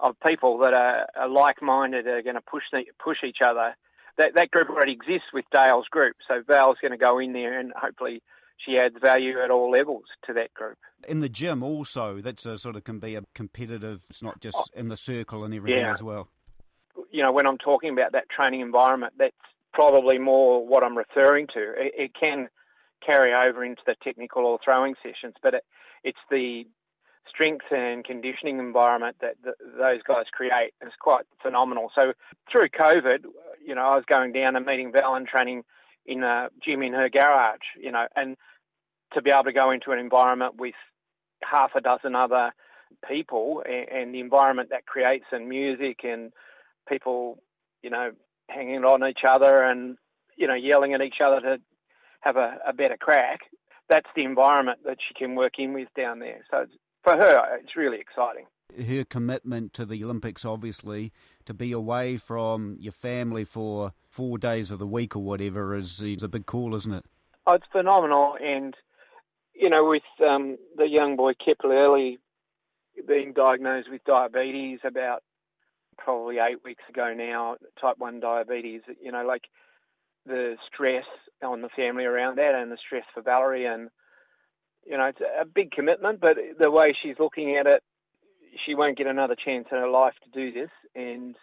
of 0.00 0.14
people 0.24 0.58
that 0.58 0.74
are, 0.74 1.06
are 1.16 1.28
like 1.28 1.62
minded 1.62 2.06
are 2.06 2.22
going 2.22 2.36
to 2.36 2.42
push 2.42 2.64
the, 2.72 2.84
push 3.02 3.18
each 3.26 3.38
other. 3.44 3.74
That 4.18 4.32
that 4.34 4.50
group 4.50 4.68
already 4.68 4.92
exists 4.92 5.28
with 5.32 5.44
Dale's 5.52 5.86
group, 5.90 6.16
so 6.26 6.42
Val's 6.46 6.76
going 6.82 6.92
to 6.92 6.98
go 6.98 7.18
in 7.18 7.32
there 7.32 7.58
and 7.58 7.72
hopefully 7.74 8.22
she 8.58 8.76
adds 8.76 8.96
value 9.00 9.40
at 9.42 9.50
all 9.50 9.70
levels 9.70 10.04
to 10.26 10.32
that 10.34 10.52
group. 10.52 10.76
In 11.06 11.20
the 11.20 11.28
gym, 11.28 11.62
also, 11.62 12.20
that's 12.20 12.44
a 12.44 12.58
sort 12.58 12.74
of 12.76 12.84
can 12.84 12.98
be 12.98 13.14
a 13.14 13.22
competitive. 13.34 14.04
It's 14.10 14.22
not 14.22 14.40
just 14.40 14.58
in 14.74 14.88
the 14.88 14.96
circle 14.96 15.44
and 15.44 15.54
everything 15.54 15.80
yeah. 15.80 15.92
as 15.92 16.02
well. 16.02 16.28
You 17.12 17.22
know, 17.22 17.32
when 17.32 17.46
I'm 17.46 17.58
talking 17.58 17.92
about 17.92 18.12
that 18.12 18.24
training 18.28 18.60
environment, 18.60 19.14
that's 19.16 19.36
probably 19.72 20.18
more 20.18 20.66
what 20.66 20.82
I'm 20.82 20.98
referring 20.98 21.46
to. 21.54 21.60
It, 21.76 21.92
it 21.96 22.10
can 22.18 22.48
carry 23.06 23.32
over 23.32 23.64
into 23.64 23.82
the 23.86 23.94
technical 24.02 24.44
or 24.44 24.58
throwing 24.64 24.96
sessions, 25.02 25.34
but 25.40 25.54
it, 25.54 25.64
it's 26.02 26.18
the 26.28 26.64
strength 27.28 27.66
and 27.70 28.04
conditioning 28.04 28.58
environment 28.58 29.16
that 29.20 29.36
the, 29.42 29.52
those 29.78 30.02
guys 30.06 30.26
create 30.32 30.72
is 30.84 30.92
quite 31.00 31.24
phenomenal. 31.42 31.90
So 31.94 32.12
through 32.50 32.68
COVID, 32.68 33.24
you 33.64 33.74
know, 33.74 33.82
I 33.82 33.96
was 33.96 34.04
going 34.06 34.32
down 34.32 34.56
and 34.56 34.66
meeting 34.66 34.92
Val 34.92 35.14
and 35.14 35.26
training 35.26 35.62
in 36.06 36.22
a 36.22 36.48
gym 36.64 36.82
in 36.82 36.92
her 36.92 37.08
garage, 37.08 37.66
you 37.80 37.92
know, 37.92 38.06
and 38.16 38.36
to 39.14 39.22
be 39.22 39.30
able 39.30 39.44
to 39.44 39.52
go 39.52 39.70
into 39.70 39.90
an 39.92 39.98
environment 39.98 40.54
with 40.58 40.74
half 41.42 41.70
a 41.76 41.80
dozen 41.80 42.14
other 42.14 42.52
people 43.08 43.62
and, 43.66 43.88
and 43.88 44.14
the 44.14 44.20
environment 44.20 44.70
that 44.70 44.86
creates 44.86 45.26
and 45.32 45.48
music 45.48 46.00
and 46.04 46.32
people, 46.88 47.42
you 47.82 47.90
know, 47.90 48.12
hanging 48.48 48.84
on 48.84 49.06
each 49.08 49.20
other 49.26 49.62
and 49.62 49.96
you 50.36 50.46
know 50.46 50.54
yelling 50.54 50.94
at 50.94 51.02
each 51.02 51.20
other 51.24 51.40
to 51.40 51.58
have 52.20 52.36
a, 52.36 52.56
a 52.66 52.72
better 52.72 52.96
crack. 52.98 53.40
That's 53.88 54.08
the 54.14 54.24
environment 54.24 54.80
that 54.84 54.98
she 55.06 55.14
can 55.14 55.34
work 55.34 55.54
in 55.58 55.72
with 55.72 55.88
down 55.96 56.18
there. 56.18 56.44
So 56.50 56.66
for 57.02 57.16
her, 57.16 57.58
it's 57.60 57.76
really 57.76 57.98
exciting. 57.98 58.44
Her 58.76 59.04
commitment 59.04 59.72
to 59.74 59.86
the 59.86 60.04
Olympics, 60.04 60.44
obviously, 60.44 61.12
to 61.46 61.54
be 61.54 61.72
away 61.72 62.16
from 62.18 62.76
your 62.78 62.92
family 62.92 63.44
for 63.44 63.92
four 64.08 64.38
days 64.38 64.70
of 64.70 64.78
the 64.78 64.86
week 64.86 65.16
or 65.16 65.22
whatever, 65.22 65.74
is, 65.74 66.00
is 66.02 66.22
a 66.22 66.28
big 66.28 66.46
call, 66.46 66.74
isn't 66.74 66.92
it? 66.92 67.04
Oh, 67.46 67.54
it's 67.54 67.66
phenomenal. 67.72 68.36
And, 68.40 68.74
you 69.54 69.70
know, 69.70 69.84
with 69.84 70.02
um, 70.28 70.58
the 70.76 70.86
young 70.86 71.16
boy 71.16 71.32
Kepler 71.42 71.76
Early 71.76 72.18
being 73.06 73.32
diagnosed 73.32 73.88
with 73.90 74.04
diabetes 74.04 74.80
about 74.84 75.22
probably 75.96 76.36
eight 76.38 76.62
weeks 76.64 76.84
ago 76.88 77.14
now, 77.16 77.56
type 77.80 77.96
1 77.98 78.20
diabetes, 78.20 78.82
you 79.02 79.12
know, 79.12 79.24
like 79.24 79.44
the 80.26 80.56
stress 80.72 81.04
on 81.42 81.62
the 81.62 81.68
family 81.74 82.04
around 82.04 82.36
that 82.36 82.54
and 82.54 82.70
the 82.70 82.76
stress 82.76 83.04
for 83.14 83.22
Valerie. 83.22 83.66
And, 83.66 83.88
you 84.86 84.96
know, 84.96 85.06
it's 85.06 85.20
a 85.20 85.44
big 85.44 85.70
commitment, 85.70 86.20
but 86.20 86.36
the 86.58 86.70
way 86.70 86.94
she's 87.02 87.16
looking 87.18 87.56
at 87.56 87.66
it, 87.66 87.82
she 88.66 88.74
won't 88.74 88.98
get 88.98 89.06
another 89.06 89.36
chance 89.36 89.66
in 89.70 89.78
her 89.78 89.88
life 89.88 90.14
to 90.24 90.30
do 90.30 90.52
this. 90.52 90.70
And 90.94 91.36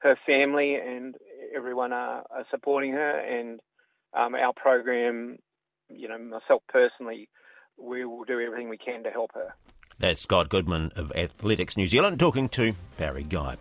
her 0.00 0.16
family 0.26 0.74
and 0.74 1.14
everyone 1.54 1.92
are, 1.92 2.24
are 2.30 2.46
supporting 2.50 2.92
her. 2.92 3.18
And 3.18 3.60
um, 4.16 4.34
our 4.34 4.52
program, 4.54 5.38
you 5.88 6.08
know, 6.08 6.18
myself 6.18 6.62
personally, 6.68 7.28
we 7.78 8.04
will 8.04 8.24
do 8.24 8.40
everything 8.40 8.68
we 8.68 8.78
can 8.78 9.02
to 9.04 9.10
help 9.10 9.30
her. 9.34 9.54
That's 9.98 10.20
Scott 10.20 10.48
Goodman 10.48 10.92
of 10.96 11.12
Athletics 11.12 11.76
New 11.76 11.86
Zealand 11.86 12.18
talking 12.18 12.48
to 12.50 12.74
Barry 12.96 13.22
Guy. 13.22 13.56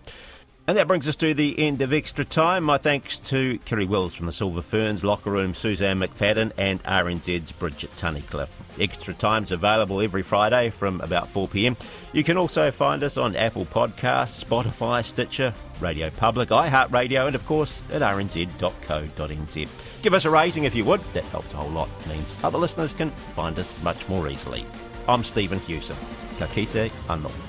And 0.70 0.78
that 0.78 0.86
brings 0.88 1.10
us 1.10 1.16
to 1.16 1.34
the 1.34 1.58
end 1.58 1.82
of 1.82 1.92
extra 1.92 2.24
time. 2.24 2.64
My 2.64 2.78
thanks 2.78 3.18
to 3.22 3.58
Kiri 3.66 3.88
Wills 3.88 4.14
from 4.14 4.28
the 4.28 4.32
Silver 4.32 4.62
Ferns 4.62 5.04
locker 5.04 5.32
room, 5.32 5.56
Suzanne 5.56 5.98
McFadden, 5.98 6.52
and 6.60 6.84
RNZ's 6.84 7.52
Bridget 7.54 7.90
Tunnicliffe. 7.98 8.52
Extra 8.80 9.16
time's 9.16 9.52
available 9.52 10.00
every 10.00 10.22
Friday 10.22 10.70
from 10.70 11.02
about 11.02 11.28
4 11.28 11.48
pm. 11.48 11.76
You 12.14 12.24
can 12.24 12.38
also 12.38 12.70
find 12.70 13.02
us 13.02 13.18
on 13.18 13.36
Apple 13.36 13.66
Podcasts, 13.66 14.46
Spotify, 14.46 15.04
Stitcher, 15.04 15.56
Radio 15.80 16.12
Public, 16.12 16.50
iHeartRadio, 16.50 17.26
and 17.26 17.36
of 17.36 17.44
course 17.48 17.82
at 17.92 18.04
rnz.co.nz. 18.04 19.70
Give 20.04 20.14
us 20.14 20.26
a 20.26 20.30
rating 20.30 20.66
if 20.66 20.76
you 20.76 20.86
would. 20.86 21.02
That 21.14 21.24
helps 21.24 21.52
a 21.54 21.58
whole 21.58 21.72
lot. 21.72 21.90
It 22.02 22.10
means 22.10 22.38
other 22.44 22.60
listeners 22.60 22.94
can 22.94 23.10
find 23.10 23.58
us 23.58 23.74
much 23.82 24.08
more 24.08 24.30
easily. 24.30 24.68
I'm 25.08 25.24
Stephen 25.24 25.58
Hewson. 25.62 25.98
Ka 26.38 26.46
kite 26.46 26.92
anō. 27.08 27.49